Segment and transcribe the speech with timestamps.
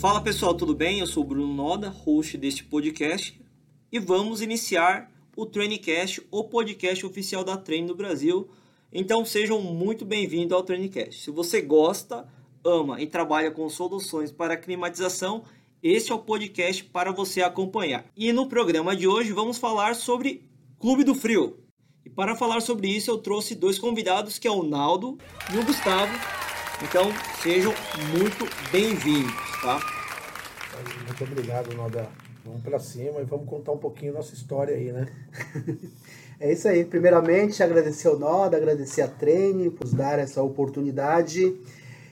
[0.00, 1.00] Fala pessoal, tudo bem?
[1.00, 3.38] Eu sou o Bruno Noda, host deste podcast,
[3.92, 8.48] e vamos iniciar o Trainingcast, o podcast oficial da Treine no Brasil.
[8.90, 11.22] Então sejam muito bem-vindos ao Trainingcast.
[11.22, 12.26] Se você gosta,
[12.64, 15.44] ama e trabalha com soluções para climatização,
[15.82, 18.06] este é o podcast para você acompanhar.
[18.16, 20.48] E no programa de hoje vamos falar sobre
[20.78, 21.58] Clube do Frio.
[22.06, 25.18] E para falar sobre isso eu trouxe dois convidados, que é o Naldo
[25.52, 26.10] e o Gustavo.
[26.82, 27.74] Então sejam
[28.16, 29.99] muito bem-vindos, tá?
[31.06, 32.08] Muito obrigado, Noda.
[32.44, 35.06] Vamos para cima e vamos contar um pouquinho nossa história aí, né?
[36.40, 36.84] é isso aí.
[36.84, 41.54] Primeiramente, agradecer ao Noda, agradecer a Treine por nos dar essa oportunidade.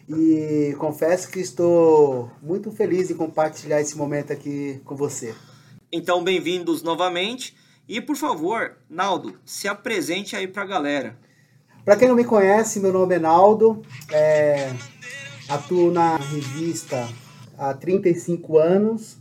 [0.08, 5.34] E confesso que estou muito feliz em compartilhar esse momento aqui com você.
[5.90, 7.56] Então, bem-vindos novamente.
[7.88, 11.18] E, por favor, Naldo, se apresente aí para a galera.
[11.84, 13.82] Para quem não me conhece, meu nome é Naldo.
[14.10, 14.70] É,
[15.48, 17.08] atuo na revista
[17.58, 19.18] há 35 anos,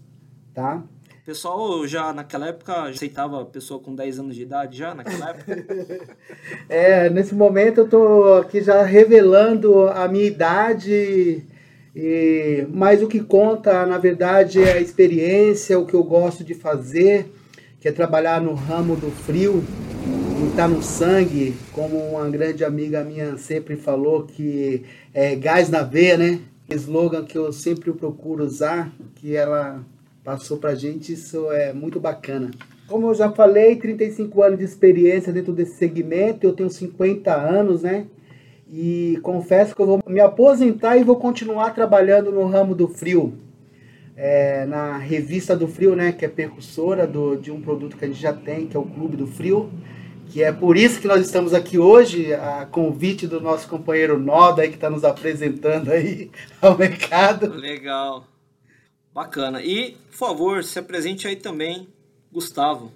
[0.54, 0.84] tá?
[1.22, 5.66] O pessoal já naquela época aceitava pessoa com 10 anos de idade já naquela época?
[6.70, 11.44] é, nesse momento eu tô aqui já revelando a minha idade,
[11.94, 16.54] e, mas o que conta na verdade é a experiência, o que eu gosto de
[16.54, 17.30] fazer,
[17.82, 19.62] que é trabalhar no ramo do frio,
[20.40, 25.82] não tá no sangue, como uma grande amiga minha sempre falou que é gás na
[25.82, 26.40] veia, né?
[26.76, 29.84] Slogan que eu sempre procuro usar, que ela
[30.24, 32.52] passou pra gente, isso é muito bacana.
[32.88, 37.84] Como eu já falei, 35 anos de experiência dentro desse segmento, eu tenho 50 anos,
[37.84, 38.08] né?
[38.70, 43.34] E confesso que eu vou me aposentar e vou continuar trabalhando no ramo do frio.
[44.16, 46.12] É, na revista do frio, né?
[46.12, 48.84] Que é percussora do, de um produto que a gente já tem, que é o
[48.84, 49.70] Clube do Frio
[50.32, 54.62] que é por isso que nós estamos aqui hoje, a convite do nosso companheiro Noda
[54.62, 56.30] aí, que está nos apresentando aí
[56.62, 57.54] ao mercado.
[57.54, 58.26] Legal.
[59.14, 59.62] Bacana.
[59.62, 61.88] E, por favor, se apresente aí também,
[62.32, 62.92] Gustavo.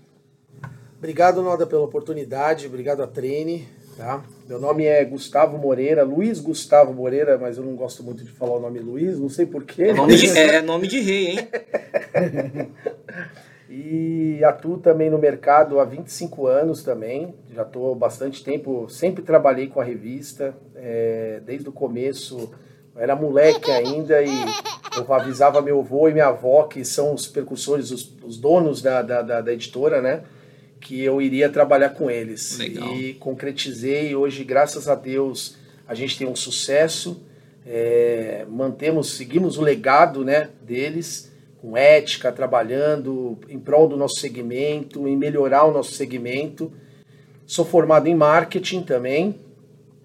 [0.97, 2.67] Obrigado, Noda, pela oportunidade.
[2.67, 3.67] Obrigado a Treine.
[3.97, 4.23] Tá?
[4.47, 8.55] Meu nome é Gustavo Moreira, Luiz Gustavo Moreira, mas eu não gosto muito de falar
[8.55, 9.83] o nome Luiz, não sei porquê.
[9.83, 11.39] É nome de, é nome de rei, hein?
[13.73, 17.33] E atuo também no mercado há 25 anos também.
[17.55, 22.51] Já estou bastante tempo, sempre trabalhei com a revista, é, desde o começo.
[22.97, 24.29] Era moleque ainda e
[24.97, 29.01] eu avisava meu avô e minha avó, que são os percussores, os, os donos da,
[29.01, 30.23] da, da, da, editora, né?
[30.81, 32.57] Que eu iria trabalhar com eles.
[32.57, 32.93] Legal.
[32.93, 34.13] E concretizei.
[34.13, 35.55] Hoje, graças a Deus,
[35.87, 37.23] a gente tem um sucesso.
[37.65, 41.30] É, mantemos, seguimos o legado né, deles
[41.61, 46.71] com ética, trabalhando em prol do nosso segmento, em melhorar o nosso segmento.
[47.45, 49.35] Sou formado em marketing também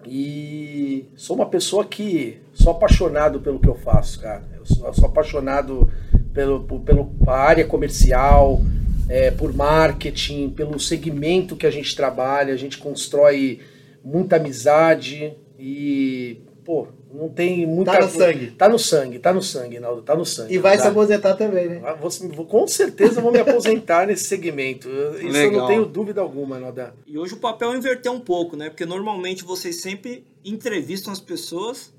[0.05, 4.43] e sou uma pessoa que sou apaixonado pelo que eu faço, cara.
[4.55, 5.91] Eu sou, sou apaixonado
[6.31, 8.61] pelo, pelo, pela área comercial,
[9.09, 12.53] é, por marketing, pelo segmento que a gente trabalha.
[12.53, 13.61] A gente constrói
[14.03, 16.87] muita amizade e, pô,
[17.17, 18.51] não tem muita Tá no sangue.
[18.51, 20.53] Tá no sangue, tá no sangue, Naldo, tá no sangue.
[20.53, 20.83] E vai tá?
[20.83, 21.81] se aposentar também, né?
[21.83, 24.87] Ah, vou, com certeza vou me aposentar nesse segmento.
[24.87, 25.43] Isso Legal.
[25.43, 26.93] eu não tenho dúvida alguma, Nalda.
[27.07, 28.69] E hoje o papel é inverter um pouco, né?
[28.69, 31.91] Porque normalmente vocês sempre entrevistam as pessoas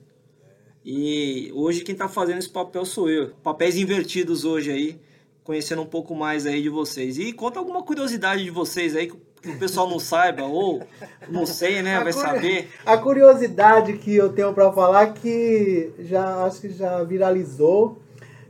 [0.85, 3.31] e hoje quem tá fazendo esse papel sou eu.
[3.43, 5.01] Papéis invertidos hoje aí,
[5.43, 7.19] conhecendo um pouco mais aí de vocês.
[7.19, 10.83] E conta alguma curiosidade de vocês aí que o pessoal não saiba, ou
[11.29, 12.01] não sei, né?
[12.03, 12.69] Vai saber.
[12.85, 17.99] A curiosidade que eu tenho para falar que já acho que já viralizou,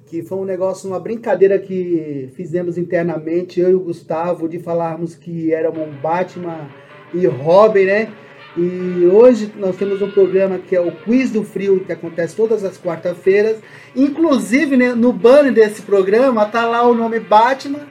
[0.07, 5.15] que foi um negócio, uma brincadeira que fizemos internamente, eu e o Gustavo, de falarmos
[5.15, 6.69] que éramos um Batman
[7.13, 8.13] e Robin, né?
[8.57, 12.65] E hoje nós temos um programa que é o Quiz do Frio, que acontece todas
[12.65, 13.59] as quarta-feiras.
[13.95, 17.87] Inclusive, né, no banner desse programa tá lá o nome Batman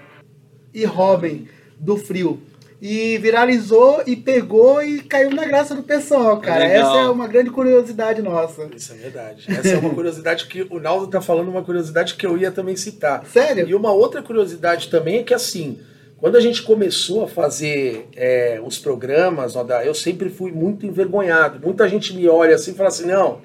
[0.73, 1.47] e Robin
[1.79, 2.41] do Frio
[2.81, 6.63] e viralizou e pegou e caiu na graça do pessoal, cara.
[6.63, 8.69] É Essa é uma grande curiosidade nossa.
[8.75, 9.45] Isso é verdade.
[9.47, 12.75] Essa é uma curiosidade que o Naldo tá falando, uma curiosidade que eu ia também
[12.75, 13.25] citar.
[13.25, 13.67] Sério?
[13.67, 15.79] E uma outra curiosidade também é que assim,
[16.17, 21.59] quando a gente começou a fazer é, os programas, eu sempre fui muito envergonhado.
[21.65, 23.41] Muita gente me olha assim e fala assim, não,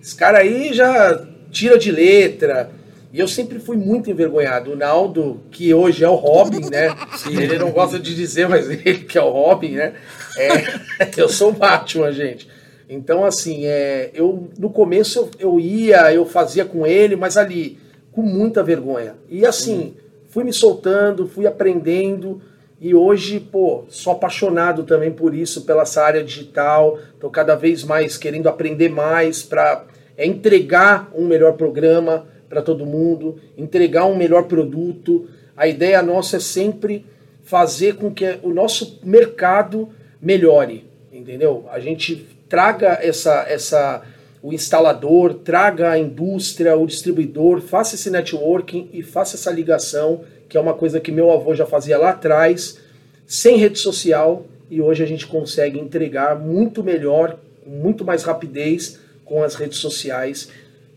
[0.00, 2.70] esse cara aí já tira de letra
[3.12, 4.72] e eu sempre fui muito envergonhado.
[4.72, 6.96] O Naldo, que hoje é o Robin, né?
[7.18, 7.38] Sim.
[7.38, 9.92] Ele não gosta de dizer, mas ele que é o Robin, né?
[10.38, 12.48] É, eu sou o Batman, gente.
[12.88, 17.78] Então, assim, é, eu no começo eu, eu, ia, eu fazia com ele, mas ali,
[18.12, 19.14] com muita vergonha.
[19.28, 19.94] E assim,
[20.28, 22.40] fui me soltando, fui aprendendo.
[22.80, 26.98] E hoje, pô, sou apaixonado também por isso, pela essa área digital.
[27.12, 29.84] Estou cada vez mais querendo aprender mais para
[30.16, 35.26] é, entregar um melhor programa para todo mundo, entregar um melhor produto.
[35.56, 37.06] A ideia nossa é sempre
[37.42, 39.88] fazer com que o nosso mercado
[40.20, 41.64] melhore, entendeu?
[41.72, 44.02] A gente traga essa, essa
[44.42, 50.58] o instalador, traga a indústria, o distribuidor, faça esse networking e faça essa ligação, que
[50.58, 52.78] é uma coisa que meu avô já fazia lá atrás,
[53.26, 59.42] sem rede social, e hoje a gente consegue entregar muito melhor, muito mais rapidez com
[59.42, 60.50] as redes sociais.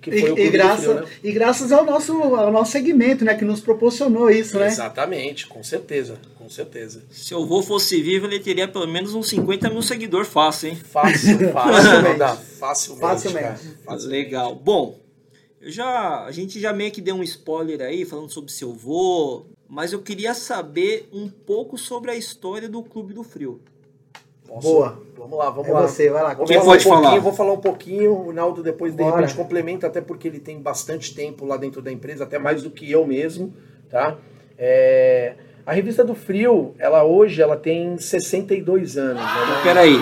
[0.06, 1.04] Que foi e, o e, graças, né?
[1.24, 4.68] e graças ao nosso, ao nosso segmento, né, que nos proporcionou isso, né?
[4.68, 7.02] Exatamente, com certeza, com certeza.
[7.10, 10.76] Se o avô fosse vivo, ele teria pelo menos uns 50 mil seguidores fácil, hein?
[10.76, 13.02] Fácil, fácil, dá, facilmente.
[13.02, 13.60] Facilmente.
[13.84, 14.08] Facilmente.
[14.08, 14.54] Legal.
[14.54, 15.00] Bom,
[15.60, 19.48] eu já, a gente já meio que deu um spoiler aí, falando sobre seu avô,
[19.68, 23.60] mas eu queria saber um pouco sobre a história do Clube do Frio.
[24.62, 25.06] Boa.
[25.18, 25.82] Vamos lá, vamos é lá.
[25.82, 26.36] você, vai lá.
[26.36, 27.20] Quem pode um falar?
[27.20, 29.16] Vou falar um pouquinho, o Naldo depois de Bora.
[29.16, 32.70] repente complementa, até porque ele tem bastante tempo lá dentro da empresa, até mais do
[32.70, 33.54] que eu mesmo,
[33.90, 34.18] tá?
[34.58, 35.34] É...
[35.66, 39.24] A revista do Frio, ela hoje ela tem 62 anos.
[39.24, 39.62] Né?
[39.64, 40.00] Peraí,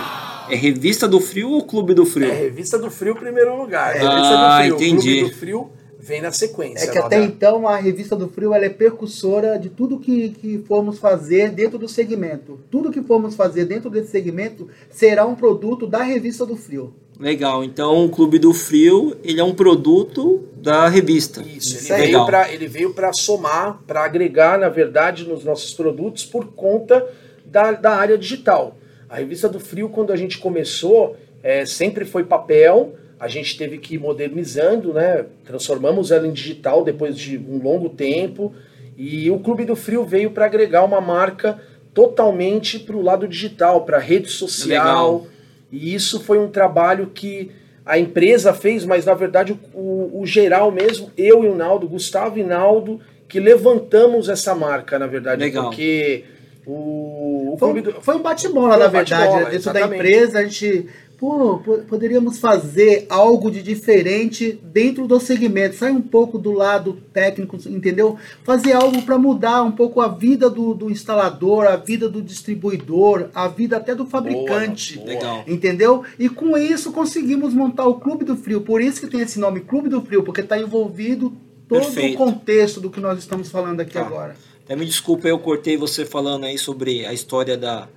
[0.49, 2.29] é Revista do Frio ou Clube do Frio?
[2.29, 3.95] É Revista do Frio, primeiro lugar.
[3.95, 4.75] É Revista ah, do Frio.
[4.75, 5.19] entendi.
[5.19, 5.71] Clube do Frio
[6.03, 6.85] vem na sequência.
[6.85, 10.57] É que até então a revista do Frio ela é percussora de tudo que, que
[10.67, 12.59] formos fazer dentro do segmento.
[12.69, 16.93] Tudo que formos fazer dentro desse segmento será um produto da revista do Frio.
[17.17, 21.41] Legal, então o Clube do Frio ele é um produto da revista.
[21.41, 26.25] Isso, ele, veio pra, ele veio para somar, para agregar, na verdade, nos nossos produtos
[26.25, 27.07] por conta
[27.45, 28.75] da, da área digital.
[29.07, 33.77] A revista do Frio, quando a gente começou, é, sempre foi papel, a gente teve
[33.77, 35.25] que ir modernizando, né?
[35.45, 38.53] Transformamos ela em digital depois de um longo tempo.
[38.97, 41.57] E o Clube do Frio veio para agregar uma marca
[41.93, 44.67] totalmente para o lado digital, para rede social.
[44.67, 45.27] Legal.
[45.71, 47.49] E isso foi um trabalho que
[47.85, 52.37] a empresa fez, mas na verdade o, o, geral mesmo, eu e o Naldo, Gustavo
[52.37, 52.99] e Naldo,
[53.29, 55.41] que levantamos essa marca, na verdade.
[55.41, 55.69] Legal.
[55.69, 56.25] Porque
[56.65, 58.01] o, o foi, do...
[58.01, 59.31] foi um bate-bola, na verdade.
[59.31, 59.89] Bate dentro exatamente.
[59.89, 60.87] da empresa, a gente
[61.23, 67.57] pô, poderíamos fazer algo de diferente dentro do segmento, sair um pouco do lado técnico,
[67.67, 68.17] entendeu?
[68.43, 73.29] Fazer algo para mudar um pouco a vida do, do, instalador, a vida do distribuidor,
[73.33, 74.97] a vida até do fabricante.
[74.97, 75.43] Boa, Legal.
[75.47, 76.03] Entendeu?
[76.19, 78.61] E com isso conseguimos montar o Clube do Frio.
[78.61, 81.33] Por isso que tem esse nome Clube do Frio, porque está envolvido
[81.67, 82.15] todo Perfeito.
[82.15, 84.01] o contexto do que nós estamos falando aqui tá.
[84.01, 84.35] agora.
[84.63, 87.87] Até me desculpa, eu cortei você falando aí sobre a história da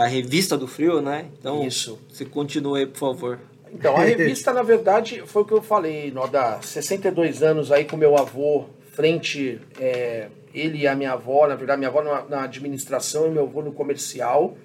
[0.00, 1.26] da revista do frio, né?
[1.38, 1.98] Então, Isso.
[2.08, 3.38] você continua aí, por favor.
[3.70, 7.84] Então, a revista, na verdade, foi o que eu falei, nó, dá 62 anos aí
[7.84, 12.24] com meu avô, frente, é, ele e a minha avó, na verdade, minha avó na,
[12.24, 14.56] na administração e meu avô no comercial,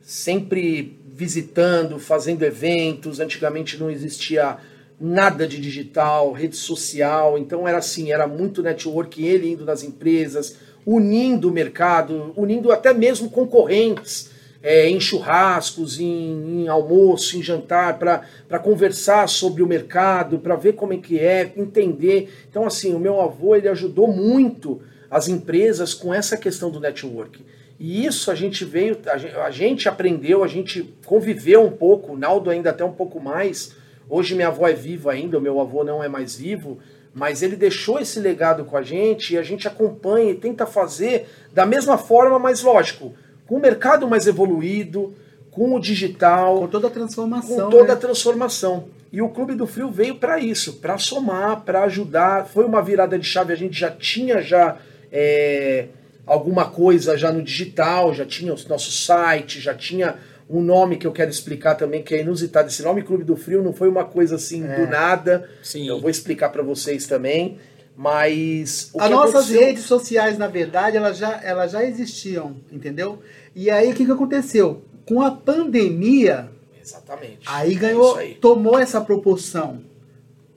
[0.00, 4.56] sempre visitando, fazendo eventos, antigamente não existia
[5.00, 10.58] nada de digital, rede social, então era assim, era muito network, ele indo nas empresas,
[10.86, 14.35] unindo o mercado, unindo até mesmo concorrentes,
[14.68, 20.72] é, em churrascos, em, em, almoço, em jantar, para conversar sobre o mercado, para ver
[20.72, 22.28] como é que é, entender.
[22.50, 27.46] Então, assim, o meu avô ele ajudou muito as empresas com essa questão do network.
[27.78, 28.98] E isso a gente veio,
[29.44, 33.76] a gente aprendeu, a gente conviveu um pouco, o Naldo ainda até um pouco mais.
[34.10, 36.78] Hoje minha avó é viva ainda, o meu avô não é mais vivo,
[37.14, 41.28] mas ele deixou esse legado com a gente e a gente acompanha e tenta fazer
[41.54, 43.14] da mesma forma, mas lógico,
[43.46, 45.14] com o mercado mais evoluído,
[45.50, 46.60] com o digital.
[46.60, 47.56] Com toda a transformação.
[47.56, 47.92] Com toda né?
[47.92, 48.88] a transformação.
[49.12, 52.46] E o Clube do Frio veio para isso, para somar, para ajudar.
[52.46, 54.76] Foi uma virada de chave, a gente já tinha já
[55.10, 55.86] é,
[56.26, 60.16] alguma coisa já no digital, já tinha o nosso site, já tinha
[60.48, 62.68] um nome que eu quero explicar também, que é inusitado.
[62.68, 64.76] Esse nome Clube do Frio não foi uma coisa assim é.
[64.76, 65.48] do nada.
[65.62, 65.88] Sim.
[65.88, 67.58] Eu vou explicar para vocês também.
[67.96, 68.90] Mas.
[68.98, 69.60] As nossas aconteceu...
[69.60, 73.22] redes sociais, na verdade, elas já, elas já existiam, entendeu?
[73.54, 74.82] E aí o que, que aconteceu?
[75.06, 76.50] Com a pandemia.
[76.80, 77.40] Exatamente.
[77.46, 78.34] Aí é ganhou, aí.
[78.34, 79.80] tomou essa proporção.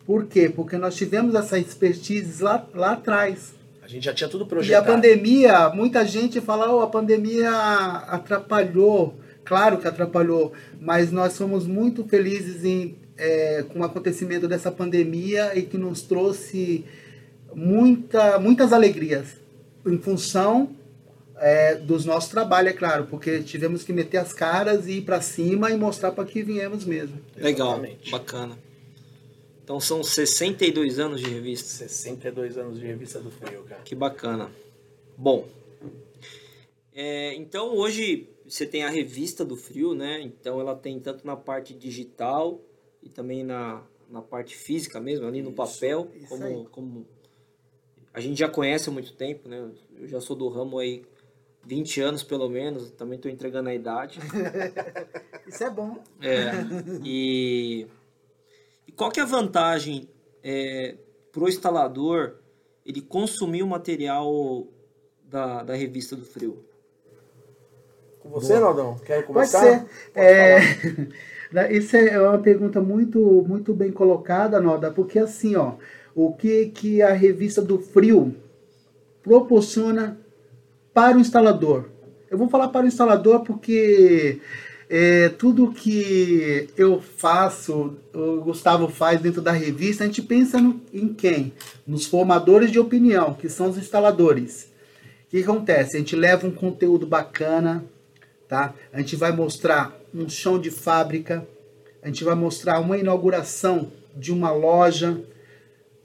[0.06, 0.52] Por quê?
[0.54, 3.54] Porque nós tivemos essa expertise lá, lá atrás.
[3.82, 4.88] A gente já tinha tudo projetado.
[4.88, 9.16] E a pandemia, muita gente fala, oh, a pandemia atrapalhou.
[9.46, 15.58] Claro que atrapalhou, mas nós somos muito felizes em, é, com o acontecimento dessa pandemia
[15.58, 16.86] e que nos trouxe
[17.54, 19.38] muita, muitas alegrias
[19.86, 20.76] em função
[21.38, 25.22] é, dos nossos trabalhos, é claro, porque tivemos que meter as caras e ir para
[25.22, 27.20] cima e mostrar para que viemos mesmo.
[27.36, 28.12] Legal, Exatamente.
[28.12, 28.58] bacana.
[29.64, 31.88] Então são 62 anos de revista.
[31.88, 33.82] 62 anos de revista do Frio, cara.
[33.84, 34.52] Que bacana.
[35.18, 35.48] Bom,
[36.94, 40.22] é, então hoje você tem a revista do Frio, né?
[40.22, 42.60] Então ela tem tanto na parte digital
[43.02, 47.06] e também na, na parte física mesmo, ali no papel, isso como, como
[48.14, 49.70] a gente já conhece há muito tempo, né?
[49.98, 51.04] Eu já sou do ramo aí
[51.66, 54.20] 20 anos pelo menos, também estou entregando a idade.
[55.48, 56.02] Isso é bom.
[56.22, 56.52] É,
[57.04, 57.88] e,
[58.88, 60.10] e qual que é a vantagem
[60.44, 60.96] é,
[61.32, 62.36] para o instalador
[62.86, 64.68] ele consumir o material
[65.24, 66.66] da, da revista do Frio?
[68.20, 68.66] Com você, Boa.
[68.66, 69.00] Naldão?
[69.00, 69.60] Quer começar?
[69.60, 69.80] Pode ser.
[70.14, 71.10] Pode é...
[71.72, 75.78] Isso é uma pergunta muito, muito bem colocada, Noda, porque assim, ó,
[76.26, 78.36] o que, que a revista do Frio
[79.24, 80.20] proporciona
[80.94, 81.86] para o instalador?
[82.30, 84.42] Eu vou falar para o instalador porque
[84.90, 90.82] é, tudo que eu faço, o Gustavo faz dentro da revista, a gente pensa no,
[90.94, 91.54] em quem?
[91.88, 94.70] Nos formadores de opinião, que são os instaladores.
[95.26, 95.96] O que acontece?
[95.96, 97.86] A gente leva um conteúdo bacana,
[98.46, 98.74] tá?
[98.92, 101.48] A gente vai mostrar um chão de fábrica,
[102.04, 105.24] a gente vai mostrar uma inauguração de uma loja.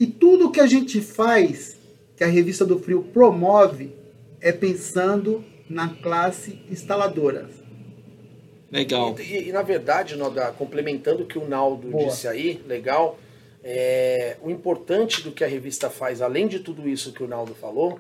[0.04, 1.78] E tudo que a gente faz,
[2.14, 3.90] que a revista do Frio promove,
[4.38, 7.48] é pensando na classe instaladora.
[8.70, 9.16] Legal.
[9.18, 12.04] E, e, e na verdade, Noda, complementando o que o Naldo Boa.
[12.04, 13.18] disse aí, legal,
[13.62, 17.54] é, o importante do que a revista faz, além de tudo isso que o Naldo
[17.54, 17.96] falou,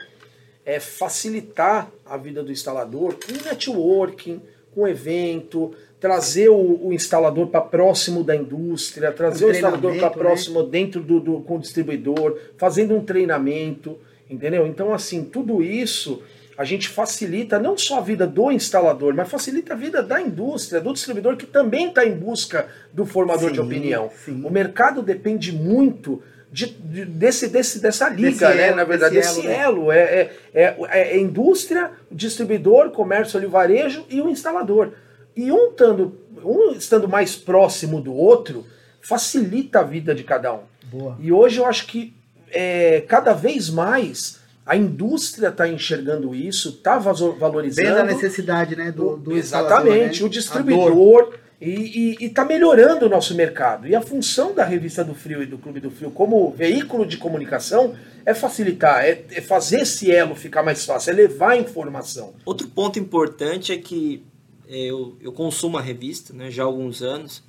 [0.62, 4.42] é facilitar a vida do instalador com networking,
[4.74, 10.10] com evento, trazer o, o instalador para próximo da indústria, trazer um o instalador para
[10.10, 10.14] né?
[10.14, 10.68] próximo né?
[10.70, 14.66] dentro do, do com o distribuidor, fazendo um treinamento, entendeu?
[14.66, 16.22] Então, assim, tudo isso
[16.58, 20.78] a gente facilita não só a vida do instalador, mas facilita a vida da indústria,
[20.78, 24.10] do distribuidor que também está em busca do formador sim, de opinião.
[24.26, 24.42] Sim.
[24.44, 28.66] O mercado depende muito de, de, desse, desse, dessa liga, desse né?
[28.66, 29.88] Elo, Na verdade, desse, esse elo.
[29.88, 29.98] Né?
[29.98, 34.92] É, é, é, é, indústria, distribuidor, comércio ali, varejo e o instalador.
[35.36, 38.66] E um estando, um estando mais próximo do outro,
[39.00, 40.62] facilita a vida de cada um.
[40.84, 41.16] Boa.
[41.20, 42.14] E hoje eu acho que
[42.50, 47.88] é, cada vez mais a indústria está enxergando isso, está valorizando.
[47.88, 50.26] Vendo a necessidade né, do, do Exatamente, né?
[50.26, 53.86] o distribuidor e está melhorando o nosso mercado.
[53.86, 57.16] E a função da revista do Frio e do Clube do Frio como veículo de
[57.16, 57.94] comunicação
[58.26, 62.34] é facilitar, é, é fazer esse elo ficar mais fácil, é levar a informação.
[62.44, 64.24] Outro ponto importante é que
[64.68, 67.42] eu, eu consumo a revista né, já há alguns anos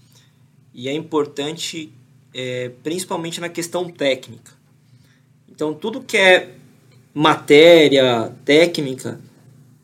[0.74, 1.92] e é importante
[2.34, 4.52] é, principalmente na questão técnica.
[5.50, 6.50] Então, tudo que é
[7.14, 9.20] matéria técnica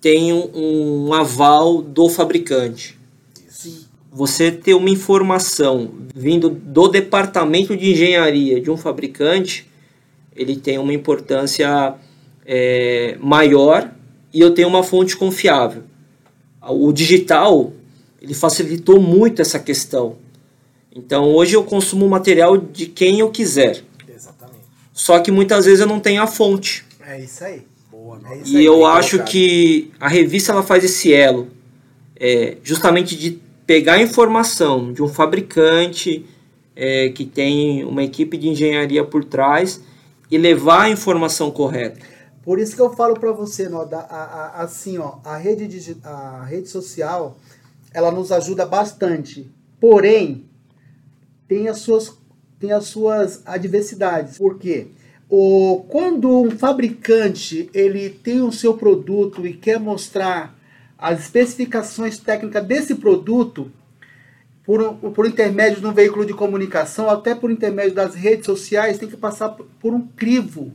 [0.01, 2.99] tem um, um aval do fabricante.
[3.47, 3.85] Sim.
[4.11, 9.65] Você ter uma informação vindo do departamento de engenharia de um fabricante,
[10.35, 11.95] ele tem uma importância
[12.45, 13.89] é, maior
[14.33, 15.83] e eu tenho uma fonte confiável.
[16.61, 17.73] O digital
[18.21, 20.15] ele facilitou muito essa questão.
[20.95, 23.83] Então hoje eu consumo material de quem eu quiser.
[24.07, 24.59] Exatamente.
[24.93, 26.85] Só que muitas vezes eu não tenho a fonte.
[27.05, 27.63] É isso aí.
[27.89, 29.31] Boa, é isso e aí, eu acho colocado.
[29.31, 31.47] que a revista ela faz esse elo,
[32.15, 36.25] é, justamente de pegar a informação de um fabricante
[36.75, 39.81] é, que tem uma equipe de engenharia por trás
[40.29, 41.99] e levar a informação correta.
[42.43, 46.69] Por isso que eu falo para você, a, a, assim, ó, a rede, a rede
[46.69, 47.37] social,
[47.93, 49.49] ela nos ajuda bastante.
[49.79, 50.45] Porém,
[51.47, 52.17] tem as suas,
[52.59, 54.37] tem as suas adversidades.
[54.37, 54.89] Por quê?
[55.31, 60.53] o, quando um fabricante ele tem o seu produto e quer mostrar
[60.97, 63.71] as especificações técnicas desse produto
[64.65, 69.07] por, por intermédio de um veículo de comunicação, até por intermédio das redes sociais, tem
[69.07, 70.73] que passar por um crivo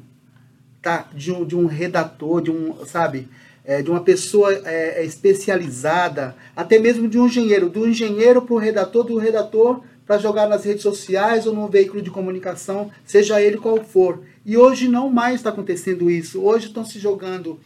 [0.86, 1.08] tá?
[1.12, 3.26] de, um, de um redator, de um, sabe,
[3.64, 8.54] é, de uma pessoa é, é especializada, até mesmo de um engenheiro, do engenheiro para
[8.54, 13.42] o redator, do redator para jogar nas redes sociais ou num veículo de comunicação, seja
[13.42, 14.22] ele qual for.
[14.44, 16.40] E hoje não mais está acontecendo isso.
[16.40, 17.58] Hoje estão se jogando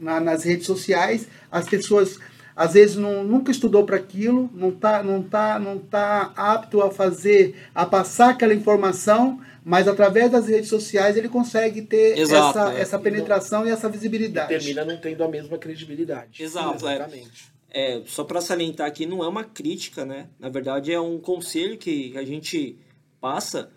[0.00, 2.18] na, nas redes sociais, as pessoas
[2.60, 6.90] às vezes não, nunca estudou para aquilo, não está não tá, não tá apto a
[6.90, 12.74] fazer, a passar aquela informação, mas através das redes sociais ele consegue ter Exato, essa,
[12.74, 12.80] é.
[12.82, 14.52] essa penetração e essa visibilidade.
[14.52, 16.42] E termina não tendo a mesma credibilidade.
[16.42, 16.96] Exato, é.
[16.96, 17.50] exatamente.
[17.70, 20.28] É, é só para salientar aqui, não é uma crítica, né?
[20.38, 22.76] Na verdade, é um conselho que a gente
[23.22, 23.70] passa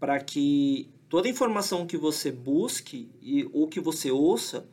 [0.00, 4.66] para que toda informação que você busque e ou que você ouça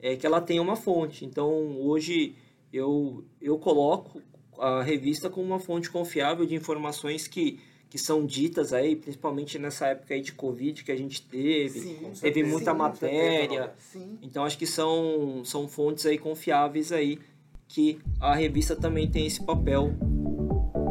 [0.00, 1.26] é que ela tenha uma fonte.
[1.26, 1.50] Então,
[1.82, 2.34] hoje
[2.74, 4.20] eu, eu coloco
[4.58, 9.88] a revista como uma fonte confiável de informações que, que são ditas aí, principalmente nessa
[9.88, 11.80] época aí de Covid que a gente teve.
[11.80, 13.72] Sim, teve muita sim, matéria.
[14.20, 17.20] Então, acho que são, são fontes aí confiáveis aí
[17.68, 19.94] que a revista também tem esse papel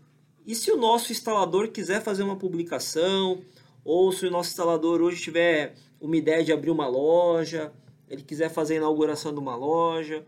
[0.46, 3.40] e se o nosso instalador quiser fazer uma publicação,
[3.84, 7.72] ou se o nosso instalador hoje tiver uma ideia de abrir uma loja,
[8.08, 10.24] ele quiser fazer a inauguração de uma loja,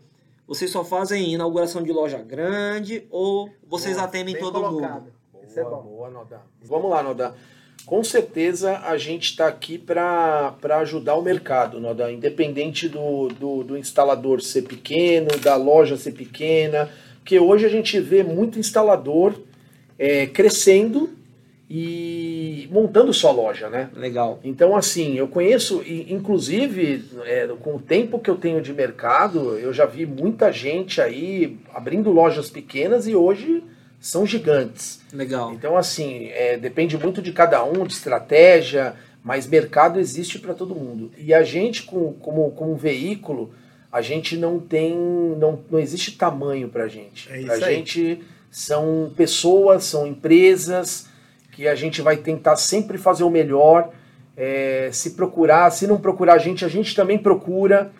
[0.47, 5.03] vocês só fazem inauguração de loja grande ou vocês boa, atendem todo colocado.
[5.03, 5.13] mundo?
[5.31, 6.41] Boa, é boa, Nodá.
[6.63, 7.35] Vamos lá, Nodá.
[7.85, 12.11] Com certeza a gente está aqui para ajudar o mercado, Nodá.
[12.11, 17.99] Independente do, do, do instalador ser pequeno, da loja ser pequena, porque hoje a gente
[17.99, 19.35] vê muito instalador
[19.97, 21.09] é, crescendo
[21.69, 23.89] e montando sua loja, né?
[23.95, 24.41] Legal.
[24.43, 29.71] Então, assim, eu conheço, inclusive, é, com o tempo que eu tenho de mercado, eu
[29.71, 33.63] já vi muita gente aí abrindo lojas pequenas e hoje
[34.01, 34.99] são gigantes.
[35.13, 35.53] Legal.
[35.53, 40.73] Então, assim, é, depende muito de cada um, de estratégia, mas mercado existe para todo
[40.73, 41.11] mundo.
[41.15, 43.53] E a gente, com, como, como veículo,
[43.91, 44.97] a gente não tem,
[45.37, 47.31] não, não existe tamanho para gente.
[47.31, 51.07] É a gente são pessoas, são empresas
[51.51, 53.91] que a gente vai tentar sempre fazer o melhor.
[54.35, 57.91] É, se procurar, se não procurar a gente, a gente também procura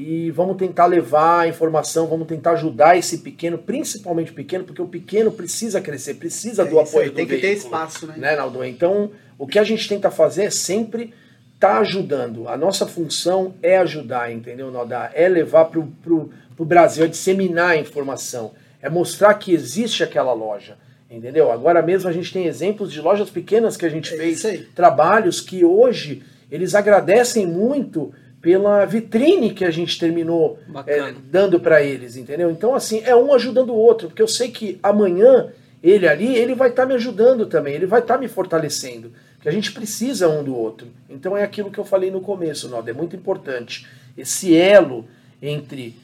[0.00, 4.80] e vamos tentar levar a informação, vamos tentar ajudar esse pequeno, principalmente o pequeno, porque
[4.80, 8.14] o pequeno precisa crescer, precisa é do apoio do Tem que veículo, ter espaço, né?
[8.16, 8.62] né Naldo?
[8.64, 11.12] Então, o que a gente tenta fazer é sempre
[11.52, 12.48] estar tá ajudando.
[12.48, 15.10] A nossa função é ajudar, entendeu, Nalda?
[15.14, 20.76] É levar para o Brasil, é disseminar a informação, é mostrar que existe aquela loja
[21.10, 21.50] Entendeu?
[21.50, 24.42] Agora mesmo a gente tem exemplos de lojas pequenas que a gente é fez,
[24.74, 31.82] trabalhos que hoje eles agradecem muito pela vitrine que a gente terminou é, dando para
[31.82, 32.50] eles, entendeu?
[32.50, 35.52] Então, assim, é um ajudando o outro, porque eu sei que amanhã
[35.82, 39.12] ele ali, ele vai estar tá me ajudando também, ele vai estar tá me fortalecendo,
[39.40, 40.88] que a gente precisa um do outro.
[41.08, 43.86] Então é aquilo que eu falei no começo, Noda, é muito importante.
[44.16, 45.04] Esse elo
[45.40, 45.96] entre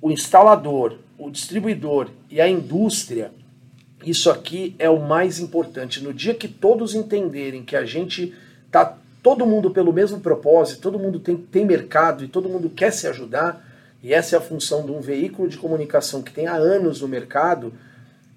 [0.00, 3.32] o instalador, o distribuidor e a indústria,
[4.04, 6.02] isso aqui é o mais importante.
[6.02, 8.34] No dia que todos entenderem que a gente
[8.70, 12.92] tá todo mundo pelo mesmo propósito, todo mundo tem, tem mercado e todo mundo quer
[12.92, 13.66] se ajudar,
[14.02, 17.08] e essa é a função de um veículo de comunicação que tem há anos no
[17.08, 17.72] mercado,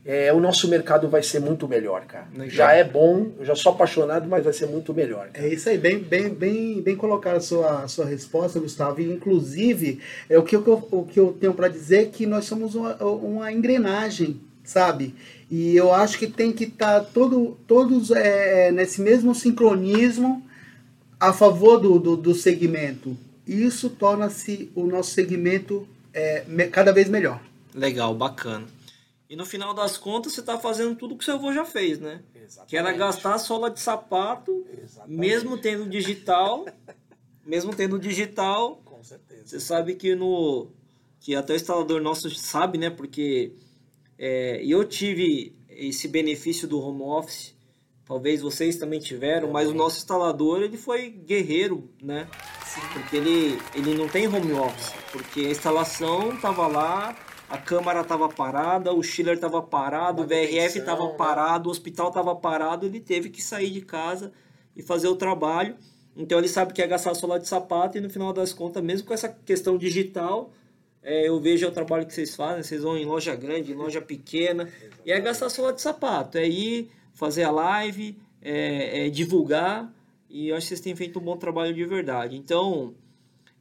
[0.05, 2.27] é, o nosso mercado vai ser muito melhor, cara.
[2.33, 2.49] Legal.
[2.49, 5.29] Já é bom, eu já sou apaixonado, mas vai ser muito melhor.
[5.29, 5.47] Cara.
[5.47, 8.99] É isso aí, bem, bem, bem, bem colocada a sua, a sua resposta, Gustavo.
[8.99, 12.43] E, inclusive, é o que eu, o que eu tenho para dizer é que nós
[12.43, 15.15] somos uma, uma engrenagem, sabe?
[15.49, 20.43] E eu acho que tem que estar tá todo, todos é, nesse mesmo sincronismo
[21.23, 23.17] a favor do, do, do segmento.
[23.47, 27.41] Isso torna-se o nosso segmento é, cada vez melhor.
[27.73, 28.67] Legal, bacana.
[29.29, 31.97] E no final das contas, você está fazendo tudo que o seu avô já fez,
[31.97, 32.21] né?
[32.35, 32.69] Exatamente.
[32.69, 35.17] Que era gastar sola de sapato, Exatamente.
[35.17, 36.65] mesmo tendo digital,
[37.45, 38.81] mesmo tendo digital.
[38.83, 39.43] Com certeza.
[39.45, 40.67] Você sabe que no
[41.21, 42.89] que até o instalador nosso sabe, né?
[42.89, 43.53] Porque
[44.19, 47.52] é, eu tive esse benefício do home office,
[48.05, 52.27] talvez vocês também tiveram, mas o nosso instalador ele foi guerreiro, né?
[52.65, 52.81] Sim.
[52.93, 57.15] Porque ele, ele não tem home office, porque a instalação estava lá,
[57.49, 61.15] a câmara estava parada, o chiller estava parado, o VRF estava né?
[61.17, 64.31] parado, o hospital estava parado, ele teve que sair de casa
[64.75, 65.75] e fazer o trabalho.
[66.15, 69.07] Então ele sabe que é gastar solar de sapato e no final das contas, mesmo
[69.07, 70.51] com essa questão digital,
[71.01, 74.01] é, eu vejo o trabalho que vocês fazem, vocês vão em loja grande, em loja
[74.01, 74.69] pequena,
[75.05, 79.93] e é gastar sola de sapato, é ir fazer a live, é, é divulgar,
[80.29, 82.35] e eu acho que vocês têm feito um bom trabalho de verdade.
[82.35, 82.93] Então,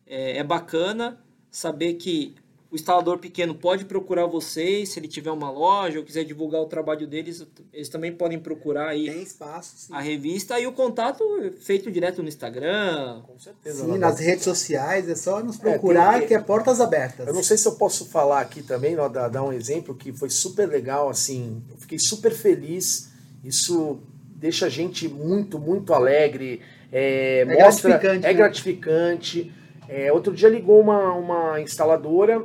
[0.06, 2.34] é, é bacana saber que
[2.72, 6.64] o instalador pequeno pode procurar vocês, se ele tiver uma loja ou quiser divulgar o
[6.64, 9.92] trabalho deles, eles também podem procurar aí Tem espaço, sim.
[9.92, 13.20] a revista e o contato é feito direto no Instagram.
[13.26, 13.84] Com certeza.
[13.84, 17.26] Sim, nas redes sociais, é só nos procurar é, tem, que é portas abertas.
[17.26, 20.10] Eu não sei se eu posso falar aqui também, ó, dar, dar um exemplo que
[20.10, 23.11] foi super legal, assim, eu fiquei super feliz,
[23.44, 24.00] isso
[24.36, 26.60] deixa a gente muito, muito alegre,
[26.92, 28.34] é, é mostra, gratificante, é né?
[28.34, 29.52] gratificante.
[29.88, 32.42] É, outro dia ligou uma, uma instaladora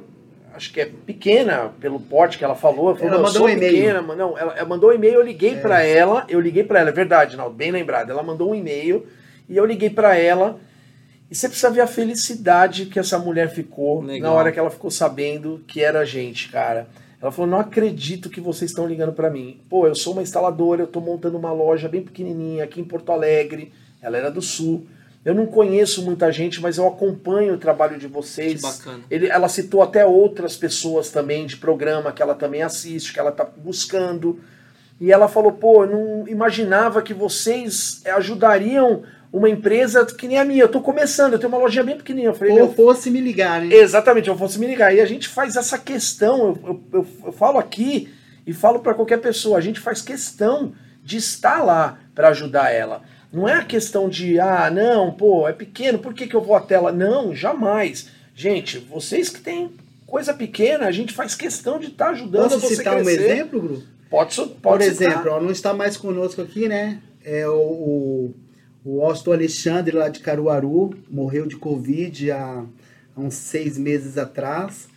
[0.57, 2.89] acho que é pequena pelo porte que ela falou.
[2.89, 4.01] Ela, falou, ela mandou um e-mail.
[4.01, 5.60] Não, ela, ela, mandou um e-mail, eu liguei é.
[5.60, 8.10] para ela, eu liguei para ela, é verdade, não, bem lembrado.
[8.10, 9.05] Ela mandou um e-mail
[9.47, 10.60] e eu liguei para ela.
[11.29, 14.31] E você precisa ver a felicidade que essa mulher ficou Legal.
[14.31, 16.88] na hora que ela ficou sabendo que era a gente, cara.
[17.21, 19.60] Ela falou: "Não acredito que vocês estão ligando para mim.
[19.69, 23.12] Pô, eu sou uma instaladora, eu tô montando uma loja bem pequenininha aqui em Porto
[23.12, 23.71] Alegre.
[24.01, 24.86] Ela era do Sul.
[25.25, 28.62] Eu não conheço muita gente, mas eu acompanho o trabalho de vocês.
[28.62, 29.03] Que bacana.
[29.12, 33.32] Ele, ela citou até outras pessoas também de programa que ela também assiste, que ela
[33.32, 34.39] está buscando.
[35.01, 40.45] E ela falou: pô, eu não imaginava que vocês ajudariam uma empresa que nem a
[40.45, 40.63] minha.
[40.63, 42.29] Eu tô começando, eu tenho uma lojinha bem pequenininha.
[42.29, 43.75] Eu falei, Ou fosse me ligar, né?
[43.75, 44.93] Exatamente, eu fosse me ligar.
[44.93, 48.09] E a gente faz essa questão, eu, eu, eu, eu falo aqui
[48.45, 53.01] e falo para qualquer pessoa, a gente faz questão de estar lá para ajudar ela.
[53.31, 56.55] Não é a questão de, ah, não, pô, é pequeno, por que, que eu vou
[56.55, 56.91] até lá?
[56.91, 58.09] Não, jamais.
[58.33, 59.71] Gente, vocês que têm
[60.05, 63.19] coisa pequena, a gente faz questão de estar tá ajudando Posso você citar crescer.
[63.19, 63.83] um exemplo, Gru?
[64.09, 65.11] Pode, pode Por citar.
[65.11, 67.01] exemplo, ó, não está mais conosco aqui, né?
[67.23, 68.35] É o, o,
[68.89, 72.63] o Austin Alexandre, lá de Caruaru, morreu de Covid há,
[73.13, 74.88] há uns seis meses atrás.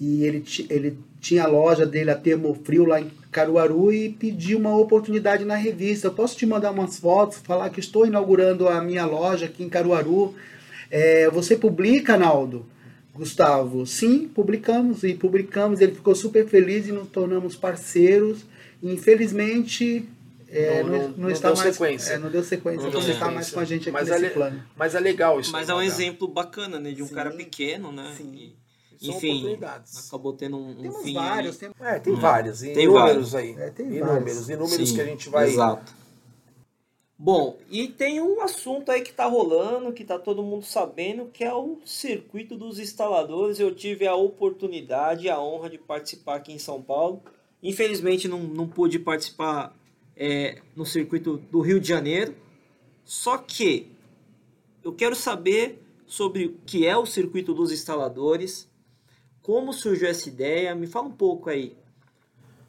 [0.00, 4.74] E ele, ele tinha a loja dele, a Termofrio, lá em Caruaru, e pediu uma
[4.74, 6.06] oportunidade na revista.
[6.06, 9.68] Eu posso te mandar umas fotos, falar que estou inaugurando a minha loja aqui em
[9.68, 10.34] Caruaru.
[10.90, 12.64] É, você publica, Naldo?
[13.14, 15.82] Gustavo, sim, publicamos e publicamos.
[15.82, 18.46] Ele ficou super feliz e nos tornamos parceiros.
[18.82, 20.08] Infelizmente,
[20.56, 22.12] é, Não- não, não- não está deu mais, sequência.
[22.12, 22.82] é, não deu sequência.
[22.86, 24.62] Não Não, deu está mais com a gente aqui Mas nesse é, plano.
[24.76, 25.52] mas é legal isso.
[25.52, 25.86] Mas é um Nodá.
[25.86, 26.92] exemplo bacana, né?
[26.92, 27.14] De um Sim.
[27.14, 28.14] cara pequeno, né?
[28.16, 28.54] Sim.
[29.00, 30.08] E, São enfim, oportunidades.
[30.08, 31.14] acabou tendo um, um Temos fim.
[31.14, 32.16] vários, temos É, tem Hum.
[32.20, 33.34] vários, Tem inúmeros vários.
[33.34, 33.50] aí.
[33.58, 34.48] É, tem inúmeros, vários.
[34.48, 35.48] inúmeros Sim, que a gente vai.
[35.48, 35.92] Exato.
[37.16, 41.44] Bom, e tem um assunto aí que tá rolando, que tá todo mundo sabendo, que
[41.44, 43.60] é o circuito dos instaladores.
[43.60, 47.22] Eu tive a oportunidade e a honra de participar aqui em São Paulo.
[47.62, 49.74] Infelizmente não, não pude participar
[50.16, 52.34] é, no circuito do Rio de Janeiro.
[53.04, 53.90] Só que
[54.82, 58.68] eu quero saber sobre o que é o circuito dos instaladores,
[59.42, 60.74] como surgiu essa ideia.
[60.74, 61.76] Me fala um pouco aí.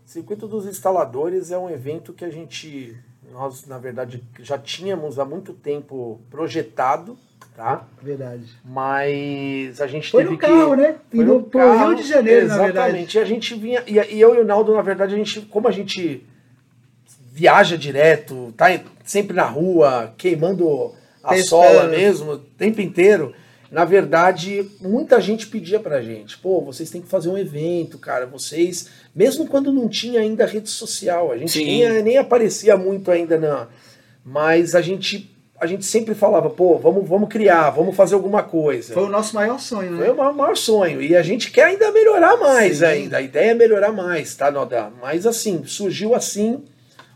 [0.05, 2.95] Circuito dos Instaladores é um evento que a gente,
[3.31, 7.17] nós na verdade já tínhamos há muito tempo projetado,
[7.55, 7.87] tá?
[8.03, 8.45] Verdade.
[8.63, 10.99] Mas a gente Foi teve no carro, que né?
[11.09, 12.73] Foi no pro carro, Rio de Janeiro, na exatamente.
[12.73, 13.17] verdade.
[13.17, 15.67] E a gente vinha e, e eu e o Naldo na verdade a gente, como
[15.67, 16.23] a gente
[17.35, 18.67] viaja direto, tá
[19.03, 21.63] sempre na rua, queimando a Testando.
[21.63, 23.33] sola mesmo, o tempo inteiro.
[23.69, 28.25] Na verdade, muita gente pedia pra gente, pô, vocês têm que fazer um evento, cara,
[28.25, 33.37] vocês, mesmo quando não tinha ainda rede social, a gente nem, nem aparecia muito ainda
[33.37, 33.67] não,
[34.23, 38.93] mas a gente a gente sempre falava, pô, vamos, vamos criar, vamos fazer alguma coisa.
[38.93, 40.05] Foi o nosso maior sonho, né?
[40.05, 41.01] Foi o maior, sonho.
[41.01, 42.85] E a gente quer ainda melhorar mais Sim.
[42.85, 43.17] ainda.
[43.17, 44.91] A ideia é melhorar mais, tá, Nodá?
[45.01, 46.61] Mas assim, surgiu assim.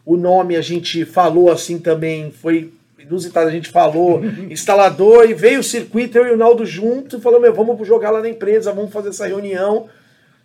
[0.10, 5.60] O nome a gente falou assim também, foi inusitado, a gente falou instalador e veio
[5.60, 8.74] o circuito, eu e o Naldo junto e falou, meu, vamos jogar lá na empresa,
[8.74, 9.88] vamos fazer essa reunião.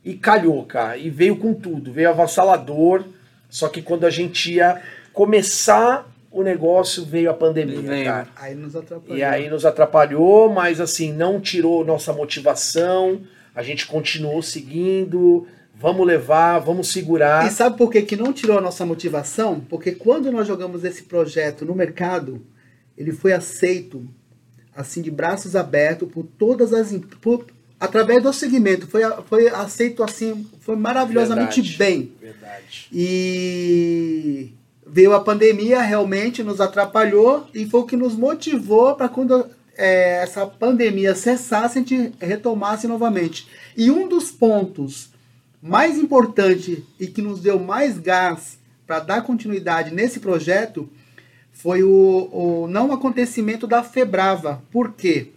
[0.05, 0.98] E calhou, cara.
[0.98, 3.05] E veio com tudo, veio avassalador.
[3.48, 4.83] Só que quando a gente ia
[5.14, 8.05] começar o negócio, veio a pandemia, Veio.
[8.05, 8.29] cara.
[8.37, 9.16] Aí nos atrapalhou.
[9.16, 13.22] E aí nos atrapalhou, mas assim, não tirou nossa motivação.
[13.55, 15.48] A gente continuou seguindo.
[15.76, 17.46] Vamos levar, vamos segurar.
[17.46, 19.60] E sabe por que, que não tirou a nossa motivação?
[19.60, 22.44] Porque quando nós jogamos esse projeto no mercado,
[22.96, 24.06] ele foi aceito
[24.74, 27.46] assim de braços abertos por todas as por,
[27.78, 31.78] através do segmento, foi, foi aceito assim, foi maravilhosamente Verdade.
[31.78, 32.12] bem.
[32.20, 32.88] Verdade.
[32.92, 34.52] E
[34.87, 40.22] veio a pandemia, realmente nos atrapalhou e foi o que nos motivou para quando é,
[40.22, 43.48] essa pandemia cessasse, a gente retomasse novamente.
[43.76, 45.13] E um dos pontos
[45.64, 50.87] mais importantes e que nos deu mais gás para dar continuidade nesse projeto
[51.53, 54.62] foi o, o não acontecimento da Febrava.
[54.70, 55.31] Por quê?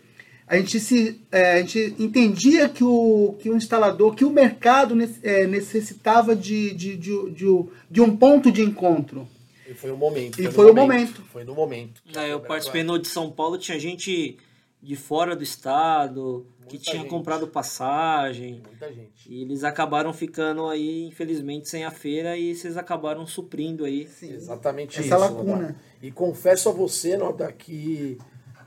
[0.46, 4.98] A gente, se, é, a gente entendia que o, que o instalador, que o mercado
[5.24, 9.26] é, necessitava de, de, de, de, de um ponto de encontro.
[9.66, 10.42] E foi o momento.
[10.42, 11.24] E foi o momento.
[11.32, 12.02] Foi no momento.
[12.14, 14.38] É, eu participei no de São Paulo, tinha gente
[14.84, 17.10] de fora do estado que tinha gente.
[17.10, 18.62] comprado passagem.
[18.66, 19.32] Muita gente.
[19.32, 24.08] E eles acabaram ficando aí, infelizmente, sem a feira e vocês acabaram suprindo aí.
[24.22, 25.18] Exatamente Essa isso.
[25.18, 25.56] lacuna.
[25.56, 25.76] Nodá.
[26.02, 28.18] E confesso a você, Noda, que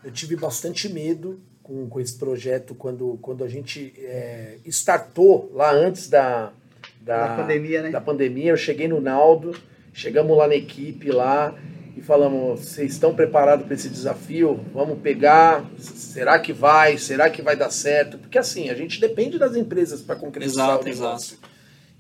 [0.02, 5.72] eu tive bastante medo com, com esse projeto quando, quando a gente é, startou lá
[5.72, 6.52] antes da,
[7.00, 7.90] da, Da pandemia, né?
[7.90, 8.50] da pandemia.
[8.50, 9.54] Eu cheguei no Naldo,
[9.92, 11.56] chegamos lá na equipe lá
[11.96, 14.60] e falamos: vocês estão preparados para esse desafio?
[14.72, 15.64] Vamos pegar.
[15.78, 16.98] Será que vai?
[16.98, 18.18] Será que vai dar certo?
[18.18, 21.38] Porque assim, a gente depende das empresas para concretizar Exato, o negócio.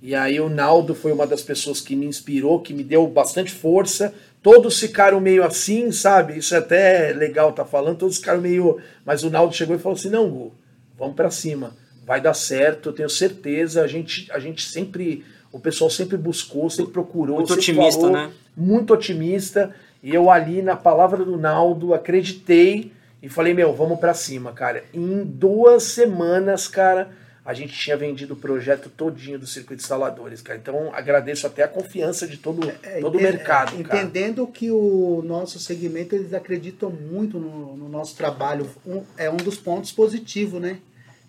[0.02, 3.52] E aí o Naldo foi uma das pessoas que me inspirou, que me deu bastante
[3.52, 4.14] força.
[4.42, 6.38] Todos ficaram meio assim, sabe?
[6.38, 7.98] Isso é até legal tá falando.
[7.98, 8.78] Todos ficaram meio.
[9.04, 10.54] Mas o Naldo chegou e falou assim: não, Gu,
[10.98, 11.76] vamos para cima.
[12.06, 13.82] Vai dar certo, eu tenho certeza.
[13.82, 15.24] A gente, a gente sempre.
[15.52, 17.36] O pessoal sempre buscou, sempre procurou.
[17.36, 18.30] Muito sempre otimista, falou, né?
[18.56, 19.74] Muito otimista.
[20.02, 24.84] E eu ali, na palavra do Naldo, acreditei e falei, meu, vamos para cima, cara.
[24.94, 27.10] Em duas semanas, cara,
[27.44, 30.58] a gente tinha vendido o projeto todinho do circuito instaladores, cara.
[30.58, 33.76] Então agradeço até a confiança de todo, é, todo o mercado.
[33.76, 34.52] É, entendendo cara.
[34.56, 38.68] que o nosso segmento eles acreditam muito no, no nosso trabalho.
[38.86, 40.78] Um, é um dos pontos positivos, né?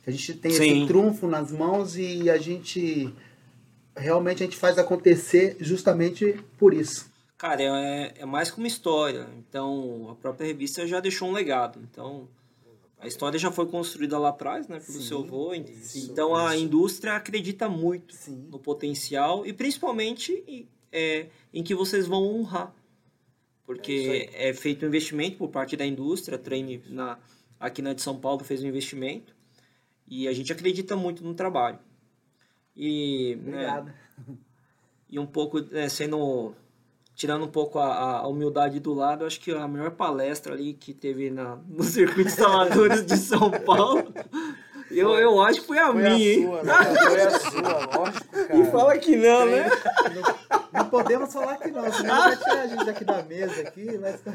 [0.07, 0.79] A gente tem Sim.
[0.79, 3.13] esse trunfo nas mãos e a gente
[3.95, 7.10] realmente a gente faz acontecer justamente por isso.
[7.41, 9.27] Cara, é, é mais que uma história.
[9.35, 11.79] Então, a própria revista já deixou um legado.
[11.91, 12.29] Então,
[12.99, 15.51] a história já foi construída lá atrás, né, pelo sim, seu avô.
[15.55, 16.65] Isso, então, a isso.
[16.65, 18.47] indústria acredita muito sim.
[18.51, 22.75] no potencial e principalmente em, é, em que vocês vão honrar.
[23.65, 26.35] Porque é, é, feito um investimento por parte da indústria.
[26.35, 27.17] A Treine na,
[27.59, 29.35] aqui na de São Paulo fez um investimento.
[30.07, 31.79] E a gente acredita muito no trabalho.
[32.77, 33.95] E, Né,
[35.09, 36.53] e um pouco né, sendo
[37.15, 40.93] tirando um pouco a, a, humildade do lado, acho que a melhor palestra ali que
[40.93, 44.13] teve na, no Circuito Instaladores de São Paulo,
[44.89, 46.43] eu, eu acho que foi a foi minha, a hein?
[46.43, 46.73] Sua, né?
[46.73, 48.57] Foi a sua, lógico, cara.
[48.57, 49.69] E fala que não, né?
[50.73, 53.87] Não podemos falar que não, senão vai tirar a gente daqui da mesa aqui.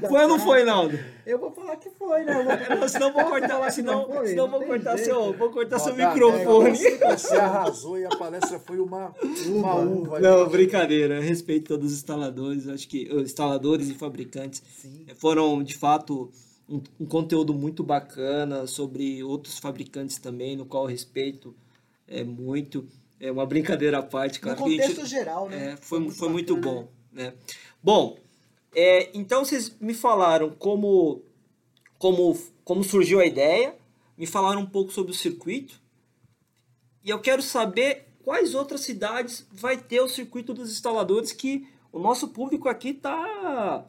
[0.09, 0.99] Foi ou não foi, Naldo?
[1.25, 2.69] Eu vou falar que foi, né?
[2.71, 2.89] Eu vou...
[2.89, 6.77] senão vou cortar, senão, foi, senão vou cortar, seu, vou cortar seu microfone.
[6.77, 9.15] Você arrasou e a palestra foi uma,
[9.47, 10.21] uma uva.
[10.21, 11.21] Não, brincadeira.
[11.21, 15.07] Respeito todos os instaladores, acho que instaladores e fabricantes Sim.
[15.17, 16.31] foram, de fato,
[16.69, 21.55] um, um conteúdo muito bacana sobre outros fabricantes também, no qual eu respeito
[22.07, 22.87] é, muito.
[23.19, 24.59] É uma brincadeira à parte, claro.
[24.59, 25.73] No contexto gente, geral, né?
[25.73, 26.89] É, foi, foi, muito, foi muito bom.
[27.13, 27.33] Né?
[27.83, 28.19] Bom,
[28.75, 31.23] é, então vocês me falaram como,
[31.99, 33.75] como, como surgiu a ideia,
[34.19, 35.81] me falaram um pouco sobre o circuito,
[37.03, 41.99] e eu quero saber quais outras cidades vai ter o circuito dos instaladores que o
[41.99, 43.87] nosso público aqui está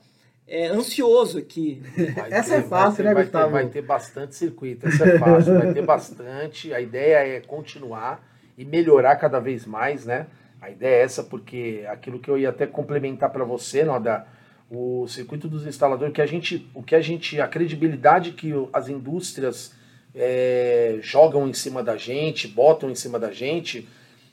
[0.48, 1.82] é, ansioso aqui.
[2.16, 3.46] Vai Essa ter, é fácil, ter, né, vai Gustavo?
[3.48, 6.74] Ter, vai ter bastante circuito, essa é fácil, vai ter bastante.
[6.74, 8.24] A ideia é continuar
[8.58, 10.28] e melhorar cada vez mais, né?
[10.60, 14.26] A ideia é essa, porque aquilo que eu ia até complementar para você, Noda,
[14.70, 18.89] o circuito dos instaladores, que a gente, o que a gente, a credibilidade que as
[18.89, 19.74] indústrias
[20.15, 23.88] é, jogam em cima da gente, botam em cima da gente,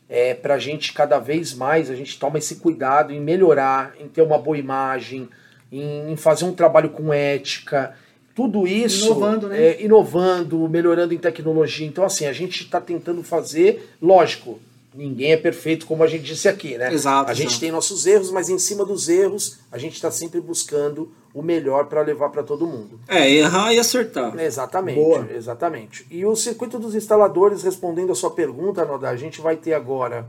[0.08, 4.08] é para a gente cada vez mais, a gente toma esse cuidado em melhorar, em
[4.08, 5.28] ter uma boa imagem,
[5.70, 7.94] em fazer um trabalho com ética,
[8.34, 9.62] tudo isso inovando, né?
[9.62, 11.86] é, inovando, melhorando em tecnologia.
[11.86, 14.58] Então, assim, a gente está tentando fazer, lógico,
[14.92, 16.92] ninguém é perfeito, como a gente disse aqui, né?
[16.92, 17.30] Exato.
[17.30, 21.12] A gente tem nossos erros, mas em cima dos erros, a gente está sempre buscando
[21.32, 23.00] o melhor para levar para todo mundo.
[23.08, 24.38] É, errar e acertar.
[24.38, 25.28] Exatamente, Boa.
[25.34, 26.06] exatamente.
[26.10, 30.28] E o circuito dos instaladores, respondendo a sua pergunta, Noda, a gente vai ter agora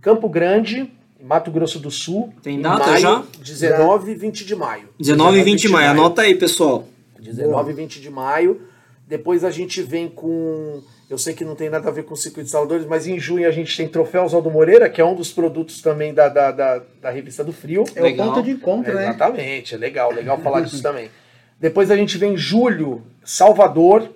[0.00, 0.90] Campo Grande,
[1.22, 2.32] Mato Grosso do Sul.
[2.42, 3.24] Tem data maio, já?
[3.42, 4.88] 19 e 20 de maio.
[4.98, 5.90] 19 e 20 de maio.
[5.90, 6.86] Anota aí, pessoal.
[7.20, 8.60] 19 e 20 de maio.
[9.06, 10.82] Depois a gente vem com.
[11.08, 13.18] Eu sei que não tem nada a ver com o circuito de instaladores, mas em
[13.18, 16.50] junho a gente tem Troféu Oswaldo Moreira, que é um dos produtos também da, da,
[16.50, 17.84] da, da revista do Frio.
[17.94, 18.28] É legal.
[18.28, 19.04] o ponto de encontro, é, né?
[19.04, 21.10] Exatamente, é legal, legal falar disso também.
[21.58, 24.10] Depois a gente vem em julho, Salvador,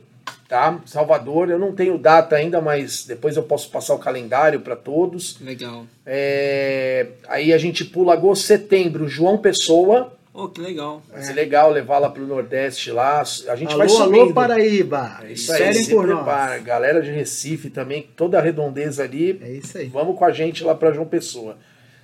[0.46, 0.78] tá?
[0.84, 5.40] Salvador, eu não tenho data ainda, mas depois eu posso passar o calendário para todos.
[5.40, 5.86] Legal.
[6.04, 10.12] É, aí a gente pula agosto, setembro, João Pessoa.
[10.34, 11.02] Oh, que legal.
[11.10, 13.20] Vai ser legal levar lá pro Nordeste lá.
[13.20, 14.22] A gente alô, vai subindo.
[14.22, 15.18] Alô, Paraíba.
[15.22, 16.54] É isso aí, se por prepara.
[16.54, 16.64] Nós.
[16.64, 19.38] Galera de Recife também, toda a redondeza ali.
[19.42, 19.88] É isso aí.
[19.88, 21.58] Vamos com a gente lá para João Pessoa.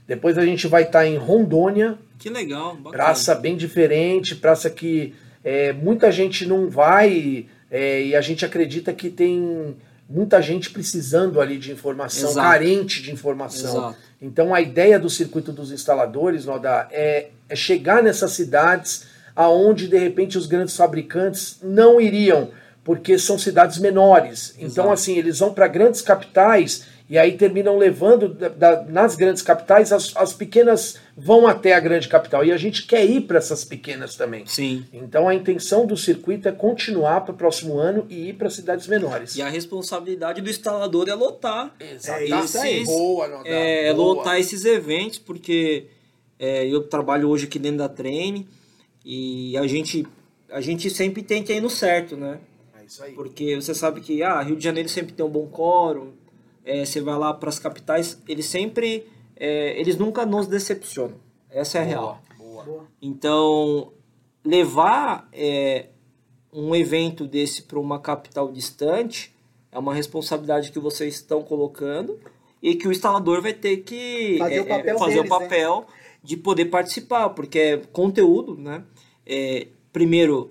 [0.06, 1.98] Depois a gente vai estar tá em Rondônia.
[2.18, 2.74] Que legal.
[2.76, 2.90] Bacana.
[3.04, 8.92] Praça bem diferente, praça que é, muita gente não vai é, e a gente acredita
[8.92, 9.76] que tem
[10.08, 12.48] muita gente precisando ali de informação, Exato.
[12.48, 13.70] carente de informação.
[13.70, 13.96] Exato.
[14.20, 19.96] Então a ideia do circuito dos instaladores, Noda, é, é chegar nessas cidades aonde de
[19.96, 22.50] repente os grandes fabricantes não iriam,
[22.82, 24.54] porque são cidades menores.
[24.56, 24.90] Então Exato.
[24.90, 29.92] assim, eles vão para grandes capitais e aí terminam levando da, da, nas grandes capitais,
[29.92, 32.44] as, as pequenas vão até a grande capital.
[32.44, 34.44] E a gente quer ir para essas pequenas também.
[34.46, 34.84] Sim.
[34.92, 38.86] Então a intenção do circuito é continuar para o próximo ano e ir para cidades
[38.86, 39.36] menores.
[39.36, 41.74] E a responsabilidade do instalador é lotar.
[41.80, 42.44] Exatamente.
[42.44, 44.14] Esses, boa, não dá, é, boa.
[44.14, 45.86] lotar esses eventos, porque
[46.38, 48.46] é, eu trabalho hoje aqui dentro da Treine
[49.04, 50.06] e a gente,
[50.50, 52.38] a gente sempre tenta ir no certo, né?
[52.78, 53.12] É isso aí.
[53.14, 56.12] Porque você sabe que ah, Rio de Janeiro sempre tem um bom quórum,
[56.64, 61.16] é, você vai lá para as capitais, eles sempre, é, eles nunca nos decepcionam.
[61.50, 62.22] Essa é a Boa, real.
[62.64, 62.86] boa.
[63.00, 63.92] Então,
[64.44, 65.86] levar é,
[66.52, 69.34] um evento desse para uma capital distante
[69.70, 72.18] é uma responsabilidade que vocês estão colocando
[72.62, 75.86] e que o instalador vai ter que Fazer é, o papel fazer deles, o papel
[76.22, 78.84] de poder participar, porque é conteúdo, né?
[79.24, 80.50] É, primeiro,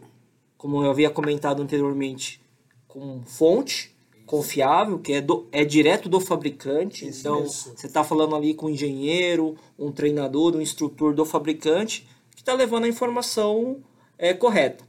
[0.58, 2.42] como eu havia comentado anteriormente,
[2.88, 7.08] com fonte confiável, que é, do, é direto do fabricante.
[7.08, 7.74] Isso, então, isso.
[7.76, 12.54] você está falando ali com um engenheiro, um treinador, um instrutor do fabricante, que está
[12.54, 13.78] levando a informação
[14.18, 14.86] é, correta.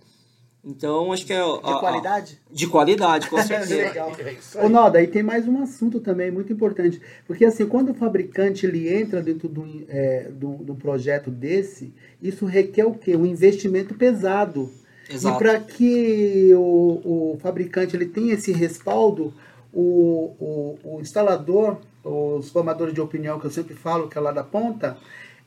[0.64, 1.36] Então, acho que é.
[1.36, 2.40] De a- a- qualidade?
[2.50, 3.76] de qualidade, com certeza.
[3.88, 4.12] Legal.
[4.54, 4.68] É Ô, aí.
[4.68, 7.00] Noda, e tem mais um assunto também muito importante.
[7.26, 11.92] Porque assim, quando o fabricante ele entra dentro de um, é, de um projeto desse,
[12.20, 13.16] isso requer o quê?
[13.16, 14.70] Um investimento pesado.
[15.08, 15.38] E Exato.
[15.38, 19.32] para que o, o fabricante ele tenha esse respaldo,
[19.72, 24.32] o, o, o instalador, os formadores de opinião que eu sempre falo, que é lá
[24.32, 24.98] da ponta,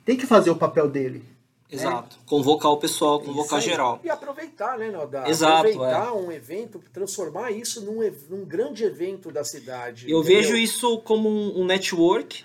[0.04, 1.24] tem que fazer o papel dele.
[1.72, 2.18] Exato.
[2.26, 4.00] Convocar o pessoal, convocar geral.
[4.04, 5.28] E aproveitar, né, Noda?
[5.28, 5.72] Exato, é.
[5.72, 10.10] Aproveitar um evento, transformar isso num, num grande evento da cidade.
[10.10, 10.42] Eu entendeu?
[10.42, 12.44] vejo isso como um um network,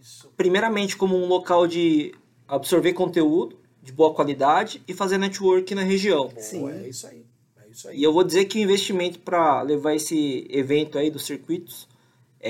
[0.00, 0.30] Isso.
[0.36, 2.14] primeiramente como um local de
[2.48, 6.32] absorver conteúdo de boa qualidade e fazer network na região.
[6.38, 6.68] Sim.
[6.70, 7.26] É isso aí.
[7.62, 7.98] É isso aí.
[7.98, 11.86] E eu vou dizer que o investimento para levar esse evento aí dos circuitos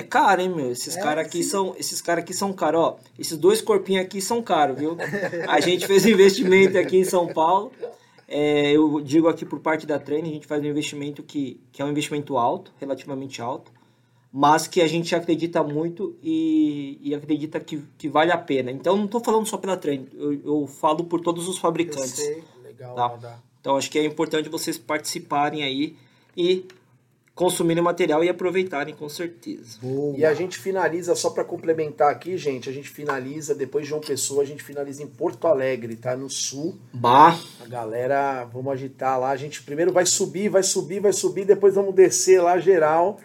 [0.01, 0.71] é caro, hein, meu?
[0.73, 1.49] Esses É, caras aqui sim.
[1.51, 2.99] são, esses cara aqui são caros, ó.
[3.19, 4.97] Esses dois corpinhos aqui são caros, viu?
[5.49, 7.71] A gente fez um investimento aqui em São Paulo.
[8.27, 11.81] É, eu digo aqui por parte da Treine, a gente faz um investimento que, que
[11.81, 13.71] é um investimento alto, relativamente alto,
[14.33, 18.73] mas que a gente acredita muito e, e acredita que, que vale a pena.
[18.73, 22.19] Então, não estou falando só pela Treine, eu, eu falo por todos os fabricantes.
[22.65, 23.39] Legal, Tá.
[23.61, 25.97] Então acho que é importante vocês participarem aí
[26.37, 26.67] e
[27.35, 29.79] consumirem o material e aproveitarem com certeza.
[29.83, 30.17] Boa.
[30.17, 34.01] E a gente finaliza, só para complementar aqui, gente, a gente finaliza, depois de João
[34.01, 36.17] Pessoa, a gente finaliza em Porto Alegre, tá?
[36.17, 36.77] No sul.
[36.93, 39.31] Bah, A galera, vamos agitar lá.
[39.31, 43.19] A gente primeiro vai subir, vai subir, vai subir, depois vamos descer lá geral.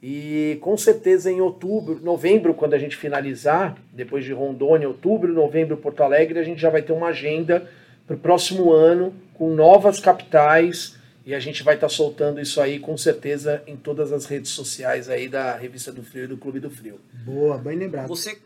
[0.00, 5.76] E com certeza em outubro, novembro, quando a gente finalizar, depois de Rondônia, outubro, novembro,
[5.76, 7.68] Porto Alegre, a gente já vai ter uma agenda
[8.06, 10.95] para o próximo ano com novas capitais.
[11.26, 15.08] E a gente vai estar soltando isso aí com certeza em todas as redes sociais
[15.08, 17.00] aí da Revista do Frio e do Clube do Frio.
[17.24, 18.06] Boa, bem lembrado.
[18.06, 18.38] você,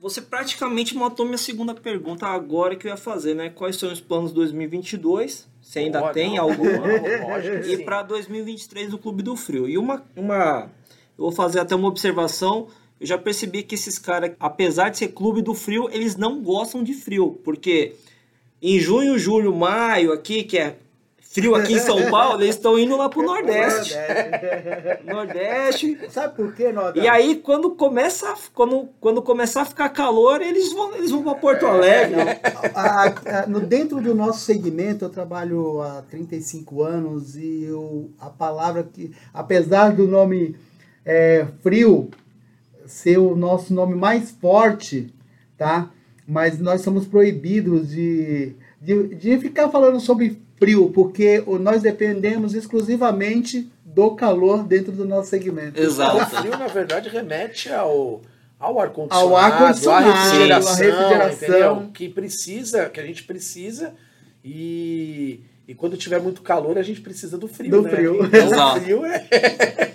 [0.00, 3.50] você praticamente matou minha segunda pergunta agora que eu ia fazer, né?
[3.50, 5.48] Quais são os planos 2022?
[5.60, 9.68] Se ainda Boa, tem que e para 2023 do Clube do Frio.
[9.68, 10.70] E uma, uma.
[11.18, 12.68] Eu vou fazer até uma observação.
[13.00, 16.84] Eu já percebi que esses caras, apesar de ser Clube do Frio, eles não gostam
[16.84, 17.40] de frio.
[17.44, 17.96] Porque
[18.62, 20.76] em junho, julho, maio, aqui, que é
[21.30, 23.94] frio aqui em São Paulo, eles estão indo lá pro Nordeste.
[25.04, 25.98] Nordeste.
[26.10, 26.98] Sabe por quê, Noda?
[26.98, 31.34] E aí, quando começa, quando, quando começar a ficar calor, eles vão, eles vão para
[31.34, 32.16] Porto Alegre.
[32.74, 33.04] A-
[33.42, 38.82] a- no, dentro do nosso segmento, eu trabalho há 35 anos e eu, a palavra
[38.82, 40.56] que, apesar do nome
[41.04, 42.10] é, frio
[42.86, 45.12] ser o nosso nome mais forte,
[45.56, 45.90] tá?
[46.26, 52.54] Mas nós somos proibidos de, de, de ficar falando sobre frio, porque o- nós dependemos
[52.54, 55.80] exclusivamente do calor dentro do nosso segmento.
[55.80, 56.36] O Exato.
[56.36, 58.22] frio, na verdade, remete ao,
[58.58, 61.48] ao ar-condicionado, Ao ar-condicionado, à refrigeração, à refrigeração.
[61.48, 61.90] entendeu?
[61.92, 63.94] Que precisa, que a gente precisa.
[64.44, 67.90] E, e quando tiver muito calor, a gente precisa do frio, Do né?
[67.90, 68.24] frio.
[68.24, 68.78] Então, Exato.
[68.78, 69.26] o frio é,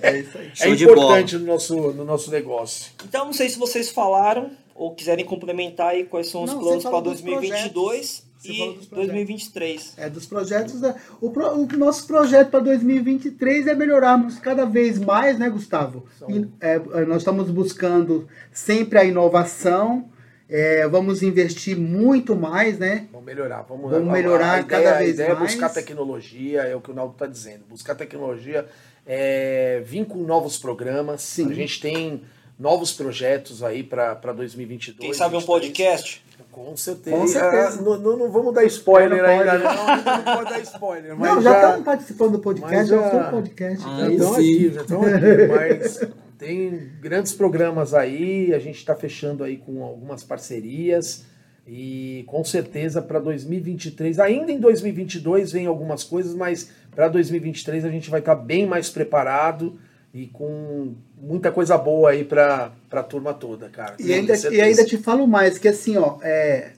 [0.01, 0.51] É isso aí.
[0.61, 2.91] é importante no nosso, no nosso negócio.
[3.07, 6.83] Então, não sei se vocês falaram ou quiserem complementar aí quais são os Não, planos
[6.83, 8.89] para falou dos 2022 Você e dos projetos.
[9.07, 9.93] 2023.
[9.97, 10.79] É dos projetos.
[10.81, 16.05] Da, o, pro- o nosso projeto para 2023 é melhorarmos cada vez mais, né, Gustavo?
[16.29, 20.09] E, é, nós estamos buscando sempre a inovação.
[20.49, 23.07] é, vamos investir muito mais, né?
[23.11, 23.61] Vamos melhorar.
[23.63, 25.39] Vamos, Vamos melhorar a ideia, cada a vez é mais.
[25.51, 27.63] buscar tecnologia, é o que o Naldo está dizendo.
[27.69, 28.67] Buscar tecnologia,
[29.07, 31.21] é, vir com novos programas.
[31.23, 31.49] Sim.
[31.49, 32.21] A gente tem
[32.59, 34.99] novos projetos aí para 2022.
[34.99, 35.45] Quem sabe um 2023.
[35.45, 36.23] podcast?
[36.53, 37.17] Com certeza.
[37.17, 37.79] Com certeza.
[37.79, 39.87] Ah, não, não- não vamos dar spoiler Não ainda, não.
[40.15, 41.15] Não pode dar spoiler.
[41.17, 43.83] Mas Não, já já estamos participando do podcast, já estou no podcast.
[43.85, 45.47] Ah, já estão aqui, já estão aqui.
[45.49, 45.99] Mas
[46.37, 48.53] tem grandes programas aí.
[48.53, 51.25] A gente está fechando aí com algumas parcerias.
[51.65, 57.89] E com certeza para 2023, ainda em 2022 vem algumas coisas, mas para 2023 a
[57.89, 59.79] gente vai estar bem mais preparado
[60.13, 60.93] e com
[61.23, 63.95] muita coisa boa aí para a turma toda, cara.
[63.97, 64.63] E ainda, e certeza.
[64.63, 66.73] ainda te falo mais, que assim, ó, é,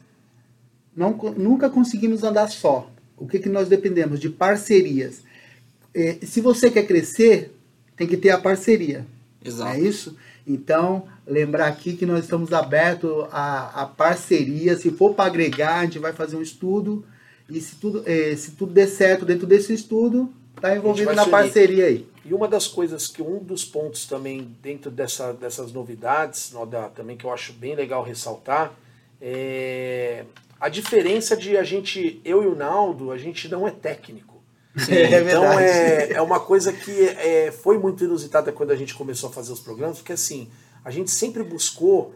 [0.95, 2.89] não, nunca conseguimos andar só.
[3.17, 4.19] O que, que nós dependemos?
[4.19, 5.23] De parcerias.
[5.93, 7.55] É, se você quer crescer,
[7.97, 9.05] tem que ter a parceria.
[9.43, 9.75] Exato.
[9.75, 10.15] É isso?
[10.45, 14.77] Então, lembrar aqui que nós estamos abertos a, a parceria.
[14.77, 17.03] Se for para agregar, a gente vai fazer um estudo.
[17.49, 21.85] E se tudo, eh, se tudo der certo dentro desse estudo, está envolvido na parceria
[21.85, 22.07] aí.
[22.23, 27.15] E uma das coisas que um dos pontos também dentro dessa, dessas novidades, Noda, também
[27.15, 28.73] que eu acho bem legal ressaltar,
[29.21, 30.25] é
[30.59, 34.35] a diferença de a gente, eu e o Naldo, a gente não é técnico.
[34.89, 35.63] É então verdade.
[35.63, 39.53] é, é uma coisa que é, foi muito inusitada quando a gente começou a fazer
[39.53, 40.49] os programas, porque assim,
[40.83, 42.13] a gente sempre buscou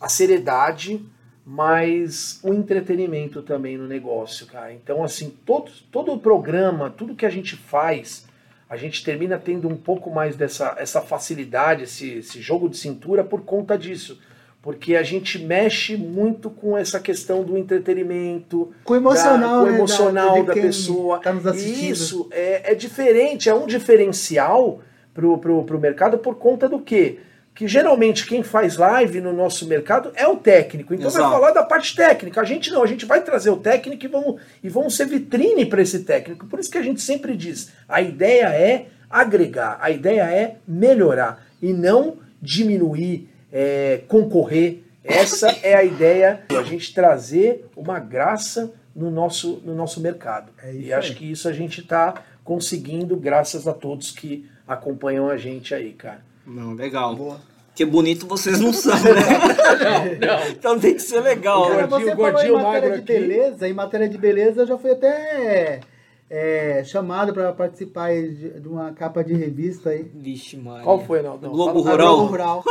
[0.00, 1.04] a seriedade,
[1.50, 4.70] mas o entretenimento também no negócio, cara.
[4.70, 8.26] Então, assim, todo, todo o programa, tudo que a gente faz,
[8.68, 13.24] a gente termina tendo um pouco mais dessa essa facilidade, esse, esse jogo de cintura
[13.24, 14.20] por conta disso.
[14.60, 19.62] Porque a gente mexe muito com essa questão do entretenimento, Com o emocional, da, com
[19.62, 21.18] o né, emocional da, de da, quem pessoa.
[21.18, 21.82] Tá nos assistindo.
[21.82, 24.82] E isso é, é diferente, é um diferencial
[25.14, 27.20] pro, pro, pro mercado por conta do quê?
[27.58, 30.94] Que geralmente quem faz live no nosso mercado é o técnico.
[30.94, 31.34] Então vai Exato.
[31.34, 32.40] falar da parte técnica.
[32.40, 35.66] A gente não, a gente vai trazer o técnico e vamos, e vamos ser vitrine
[35.66, 36.46] para esse técnico.
[36.46, 41.44] Por isso que a gente sempre diz: a ideia é agregar, a ideia é melhorar
[41.60, 44.84] e não diminuir, é, concorrer.
[45.02, 50.52] Essa é a ideia, a gente trazer uma graça no nosso, no nosso mercado.
[50.62, 55.36] É e acho que isso a gente está conseguindo, graças a todos que acompanham a
[55.36, 56.27] gente aí, cara.
[56.48, 57.14] Não, legal.
[57.14, 57.40] Boa.
[57.68, 60.48] Porque bonito vocês não são, né?
[60.50, 61.86] Então tem que ser legal, Cara, né?
[61.86, 63.06] Você falou em matéria magro de aqui.
[63.12, 65.80] beleza, em matéria de beleza eu já fui até
[66.28, 70.10] é, chamado para participar de, de uma capa de revista aí.
[70.12, 70.82] Vixe, Maria.
[70.82, 71.52] Qual foi, Naldão?
[71.52, 72.16] Globo Fala- A Rural.
[72.16, 72.64] Globo Rural.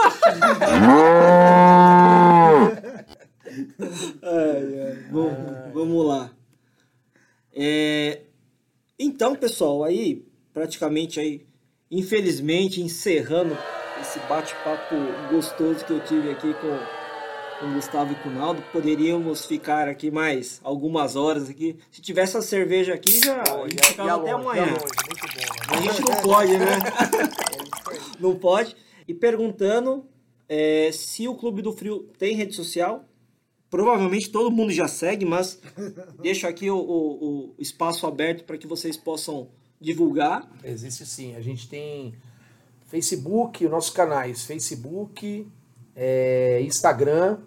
[4.24, 4.98] Ai, ai.
[5.12, 6.30] Vamos, vamos lá.
[7.56, 8.22] É,
[9.00, 11.47] então, pessoal, aí, praticamente aí,
[11.90, 13.58] infelizmente, encerrando
[14.02, 14.96] esse bate-papo
[15.32, 19.88] gostoso que eu tive aqui com, com o Gustavo e com o Naldo, poderíamos ficar
[19.88, 21.78] aqui mais algumas horas aqui.
[21.90, 24.66] Se tivesse a cerveja aqui, já a gente ficava até amanhã.
[25.70, 26.66] A gente não pode, né?
[28.20, 28.76] não pode.
[29.08, 30.06] E perguntando
[30.48, 33.04] é, se o Clube do Frio tem rede social.
[33.70, 35.60] Provavelmente todo mundo já segue, mas
[36.22, 39.50] deixo aqui o, o- o espaço aberto para que vocês possam
[39.80, 40.50] divulgar.
[40.64, 41.36] Existe sim.
[41.36, 42.14] A gente tem
[42.88, 45.48] Facebook, os nossos canais, Facebook,
[45.96, 47.40] é, Instagram,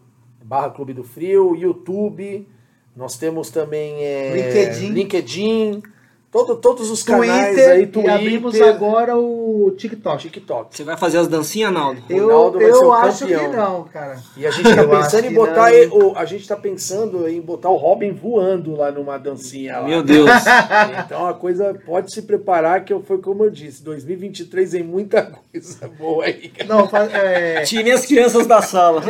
[0.45, 2.47] barra Clube do Frio, YouTube.
[2.95, 4.93] Nós temos também é, LinkedIn.
[4.93, 5.83] LinkedIn,
[6.31, 10.23] todo, todos os canais Twitter, aí, e Twitter, abrimos agora o TikTok.
[10.23, 10.77] TikTok.
[10.77, 12.03] Você vai fazer as dancinhas, Naldo?
[12.09, 13.51] Eu, Ronaldo vai ser eu o acho campeão.
[13.51, 14.23] que não, cara.
[14.37, 17.41] E a gente tá acho pensando em botar e- o, a gente tá pensando em
[17.41, 19.89] botar o Robin voando lá numa dancinha lá.
[19.89, 20.31] Meu Deus.
[21.05, 25.23] Então a coisa pode se preparar que foi como eu disse, 2023 tem muita
[25.53, 26.49] coisa boa aí.
[26.49, 26.69] cara.
[26.69, 29.03] Não, é, Tirem as crianças da sala.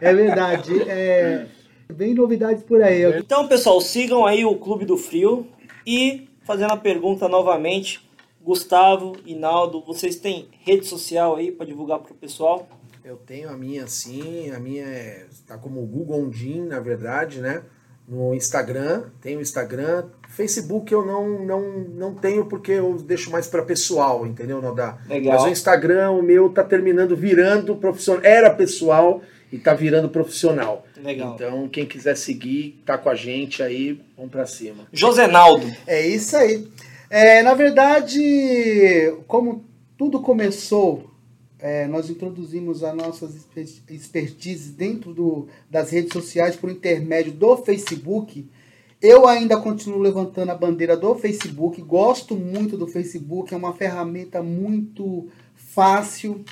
[0.00, 0.82] é verdade.
[0.88, 1.46] É,
[1.88, 3.02] vem novidades por aí.
[3.18, 5.46] Então, pessoal, sigam aí o Clube do Frio
[5.90, 8.08] e fazendo a pergunta novamente,
[8.40, 12.68] Gustavo e Naldo, vocês têm rede social aí para divulgar para o pessoal?
[13.04, 17.64] Eu tenho a minha sim, a minha é, tá como Google Ondin, na verdade, né?
[18.06, 20.04] No Instagram, tenho o Instagram.
[20.28, 24.62] Facebook eu não, não, não tenho porque eu deixo mais para pessoal, entendeu?
[24.62, 24.96] Não dá.
[25.08, 25.34] Legal.
[25.34, 28.24] Mas o Instagram, o meu, tá terminando virando profissional.
[28.24, 30.84] Era pessoal e tá virando profissional.
[31.02, 31.34] Legal.
[31.34, 34.86] Então, quem quiser seguir, tá com a gente aí, vamos para cima.
[34.92, 35.66] Josenaldo.
[35.86, 36.68] É isso aí.
[37.08, 39.64] É, na verdade, como
[39.98, 41.10] tudo começou,
[41.58, 47.56] é, nós introduzimos as nossas exper- expertises dentro do, das redes sociais por intermédio do
[47.56, 48.48] Facebook.
[49.02, 54.42] Eu ainda continuo levantando a bandeira do Facebook, gosto muito do Facebook, é uma ferramenta
[54.42, 56.44] muito fácil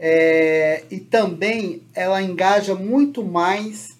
[0.00, 3.96] é, e também ela engaja muito mais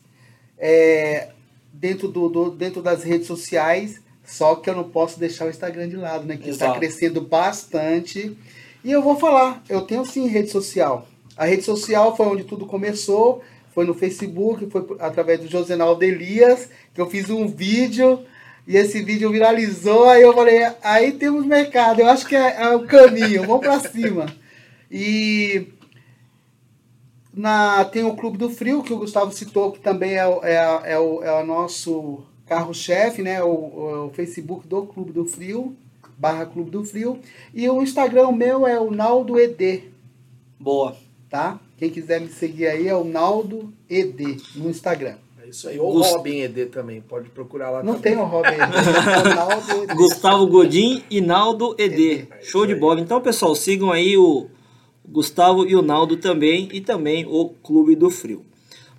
[0.58, 1.28] é,
[1.72, 5.88] dentro, do, do- dentro das redes sociais, só que eu não posso deixar o Instagram
[5.88, 6.36] de lado, né?
[6.36, 8.36] Que está crescendo bastante.
[8.84, 11.08] E eu vou falar, eu tenho sim rede social.
[11.36, 13.42] A rede social foi onde tudo começou,
[13.74, 18.20] foi no Facebook, foi através do Josenaldo Elias, que eu fiz um vídeo,
[18.66, 22.68] e esse vídeo viralizou, aí eu falei, aí temos mercado, eu acho que é, é
[22.74, 24.26] o caminho, vamos pra cima.
[24.90, 25.66] E
[27.38, 30.80] na, tem o Clube do Frio, que o Gustavo citou, que também é, o- é,
[30.92, 33.42] é o, é o nosso carro-chefe, né?
[33.42, 35.76] O, o Facebook do Clube do Frio,
[36.16, 37.18] barra Clube do Frio.
[37.54, 39.84] E o Instagram meu é o Naldo ED,
[40.58, 40.96] Boa.
[41.30, 41.60] tá?
[41.76, 45.14] Quem quiser me seguir aí é o Naldo ED no Instagram.
[45.40, 45.78] É isso aí.
[45.78, 48.14] Ou Gust- Robin ED também, pode procurar lá Não também.
[48.14, 49.94] tem o Robin ED, é o Naldo ED.
[49.94, 52.00] Gustavo Godin e Naldo ED.
[52.02, 52.28] ED.
[52.42, 53.00] Show de bola.
[53.00, 54.48] Então, pessoal, sigam aí o
[55.10, 58.44] Gustavo e o Naldo também e também o Clube do Frio.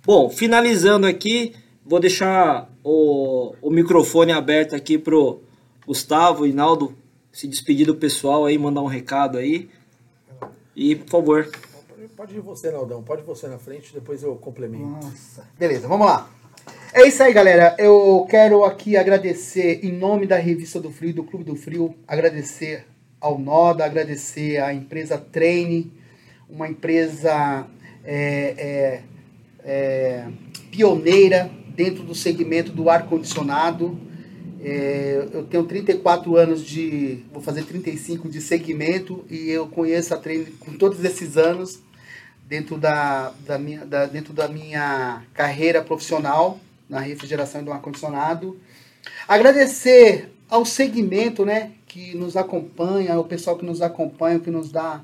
[0.04, 1.54] Bom, finalizando aqui,
[1.84, 5.40] vou deixar o, o microfone aberto aqui pro
[5.86, 6.94] Gustavo e Naldo
[7.32, 9.68] se despedir do pessoal aí, mandar um recado aí.
[10.74, 11.48] E, por favor,
[12.20, 13.02] Pode ir você, Naldão.
[13.02, 14.84] Pode ir você na frente, depois eu complemento.
[14.84, 15.48] Nossa.
[15.58, 16.30] Beleza, vamos lá.
[16.92, 17.74] É isso aí, galera.
[17.78, 22.86] Eu quero aqui agradecer, em nome da Revista do Frio, do Clube do Frio, agradecer
[23.18, 25.90] ao Noda, agradecer à empresa Treine,
[26.52, 27.66] uma empresa
[28.04, 29.02] é, é,
[29.64, 30.26] é,
[30.70, 33.98] pioneira dentro do segmento do ar-condicionado.
[34.62, 37.24] É, eu tenho 34 anos de.
[37.32, 41.80] vou fazer 35 de segmento e eu conheço a Treine com todos esses anos
[42.46, 48.58] dentro da, da, minha, da, dentro da minha carreira profissional na refrigeração do ar-condicionado.
[49.26, 55.00] Agradecer ao segmento né, que nos acompanha, o pessoal que nos acompanha, que nos dá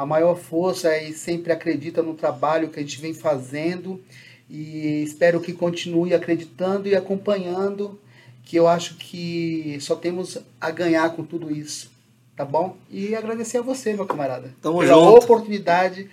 [0.00, 4.00] a maior força e sempre acredita no trabalho que a gente vem fazendo.
[4.48, 8.00] E espero que continue acreditando e acompanhando,
[8.42, 11.90] que eu acho que só temos a ganhar com tudo isso.
[12.34, 12.78] Tá bom?
[12.90, 15.22] E agradecer a você, meu camarada, Tamo pela junto.
[15.22, 16.08] oportunidade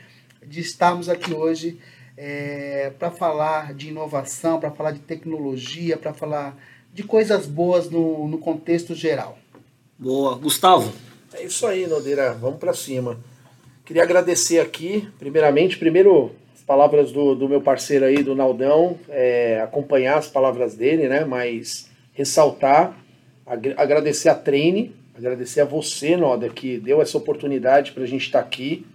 [0.45, 1.79] de estarmos aqui hoje
[2.17, 6.61] é, para falar de inovação, para falar de tecnologia, para falar
[6.93, 9.39] de coisas boas no, no contexto geral.
[9.97, 10.35] Boa.
[10.35, 10.91] Gustavo.
[11.33, 12.33] É isso aí, Nodeira.
[12.33, 13.17] Vamos para cima.
[13.87, 19.61] Queria agradecer aqui, primeiramente, primeiro as palavras do, do meu parceiro aí, do Naldão, é,
[19.63, 21.23] acompanhar as palavras dele, né?
[21.23, 22.97] Mas ressaltar,
[23.45, 28.25] ag- agradecer a Treine, agradecer a você, Noda, que deu essa oportunidade para a gente
[28.25, 28.85] estar aqui,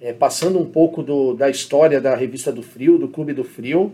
[0.00, 3.92] é, passando um pouco do, da história da Revista do Frio, do Clube do Frio.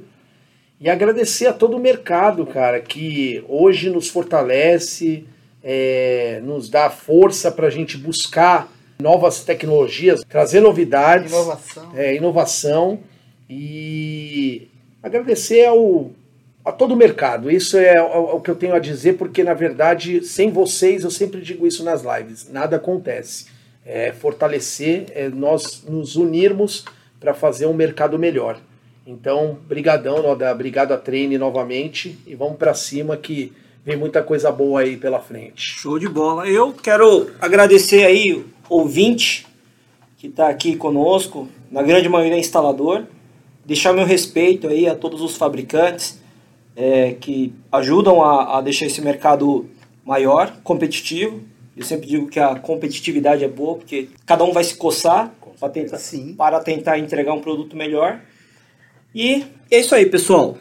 [0.80, 5.26] E agradecer a todo o mercado, cara, que hoje nos fortalece,
[5.64, 11.92] é, nos dá força para a gente buscar novas tecnologias, trazer novidades, Inovação.
[11.94, 12.98] é, inovação
[13.48, 14.68] e
[15.02, 16.10] agradecer ao,
[16.64, 17.50] a todo o mercado.
[17.50, 21.10] Isso é o, o que eu tenho a dizer, porque na verdade, sem vocês, eu
[21.10, 23.46] sempre digo isso nas lives, nada acontece.
[23.86, 26.84] É fortalecer, é nós nos unirmos
[27.20, 28.58] para fazer um mercado melhor.
[29.06, 33.52] Então, brigadão, Noda, obrigado a Treine novamente e vamos para cima que
[33.84, 35.60] vem muita coisa boa aí pela frente.
[35.78, 36.48] Show de bola.
[36.48, 39.46] Eu quero agradecer aí ouvinte
[40.16, 43.04] que está aqui conosco, na grande maioria é instalador,
[43.64, 46.18] deixar meu respeito aí a todos os fabricantes
[46.76, 49.66] é, que ajudam a, a deixar esse mercado
[50.04, 51.40] maior, competitivo.
[51.76, 55.68] Eu sempre digo que a competitividade é boa, porque cada um vai se coçar para
[55.68, 56.34] tentar, Sim.
[56.34, 58.20] para tentar entregar um produto melhor.
[59.14, 60.56] E é isso aí, pessoal.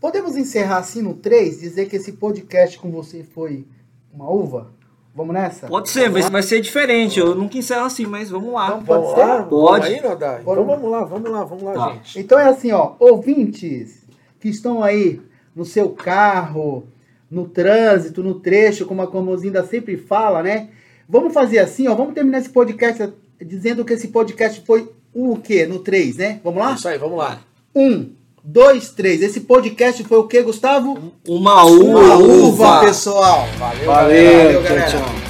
[0.00, 3.66] Podemos encerrar assim no 3, dizer que esse podcast com você foi
[4.12, 4.75] uma uva?
[5.16, 5.66] Vamos nessa?
[5.66, 7.18] Pode ser, vai, vai ser diferente.
[7.18, 8.66] Eu nunca encerro assim, mas vamos lá.
[8.66, 9.24] Então, Pode vamos ser?
[9.24, 9.42] lá?
[9.44, 9.80] Pode.
[9.80, 10.40] Vamos aí.
[10.42, 11.92] Então vamos lá, vamos lá, vamos lá, Tá.
[11.94, 12.20] gente.
[12.20, 14.04] Então é assim, ó, ouvintes
[14.38, 15.20] que estão aí
[15.54, 16.86] no seu carro,
[17.30, 20.68] no trânsito, no trecho, como a Comozinda sempre fala, né?
[21.08, 23.10] Vamos fazer assim, ó, vamos terminar esse podcast
[23.40, 25.64] dizendo que esse podcast foi o quê?
[25.64, 26.40] No 3, né?
[26.44, 26.74] Vamos lá?
[26.74, 27.40] Isso aí, vamos lá.
[27.74, 28.10] Um,
[28.46, 29.20] dois, três.
[29.22, 31.12] Esse podcast foi o quê, Gustavo?
[31.26, 33.46] Uma Uma uva, uva, pessoal.
[33.58, 34.90] Valeu, Valeu, Valeu, tchau, galera.
[34.90, 35.25] tchau.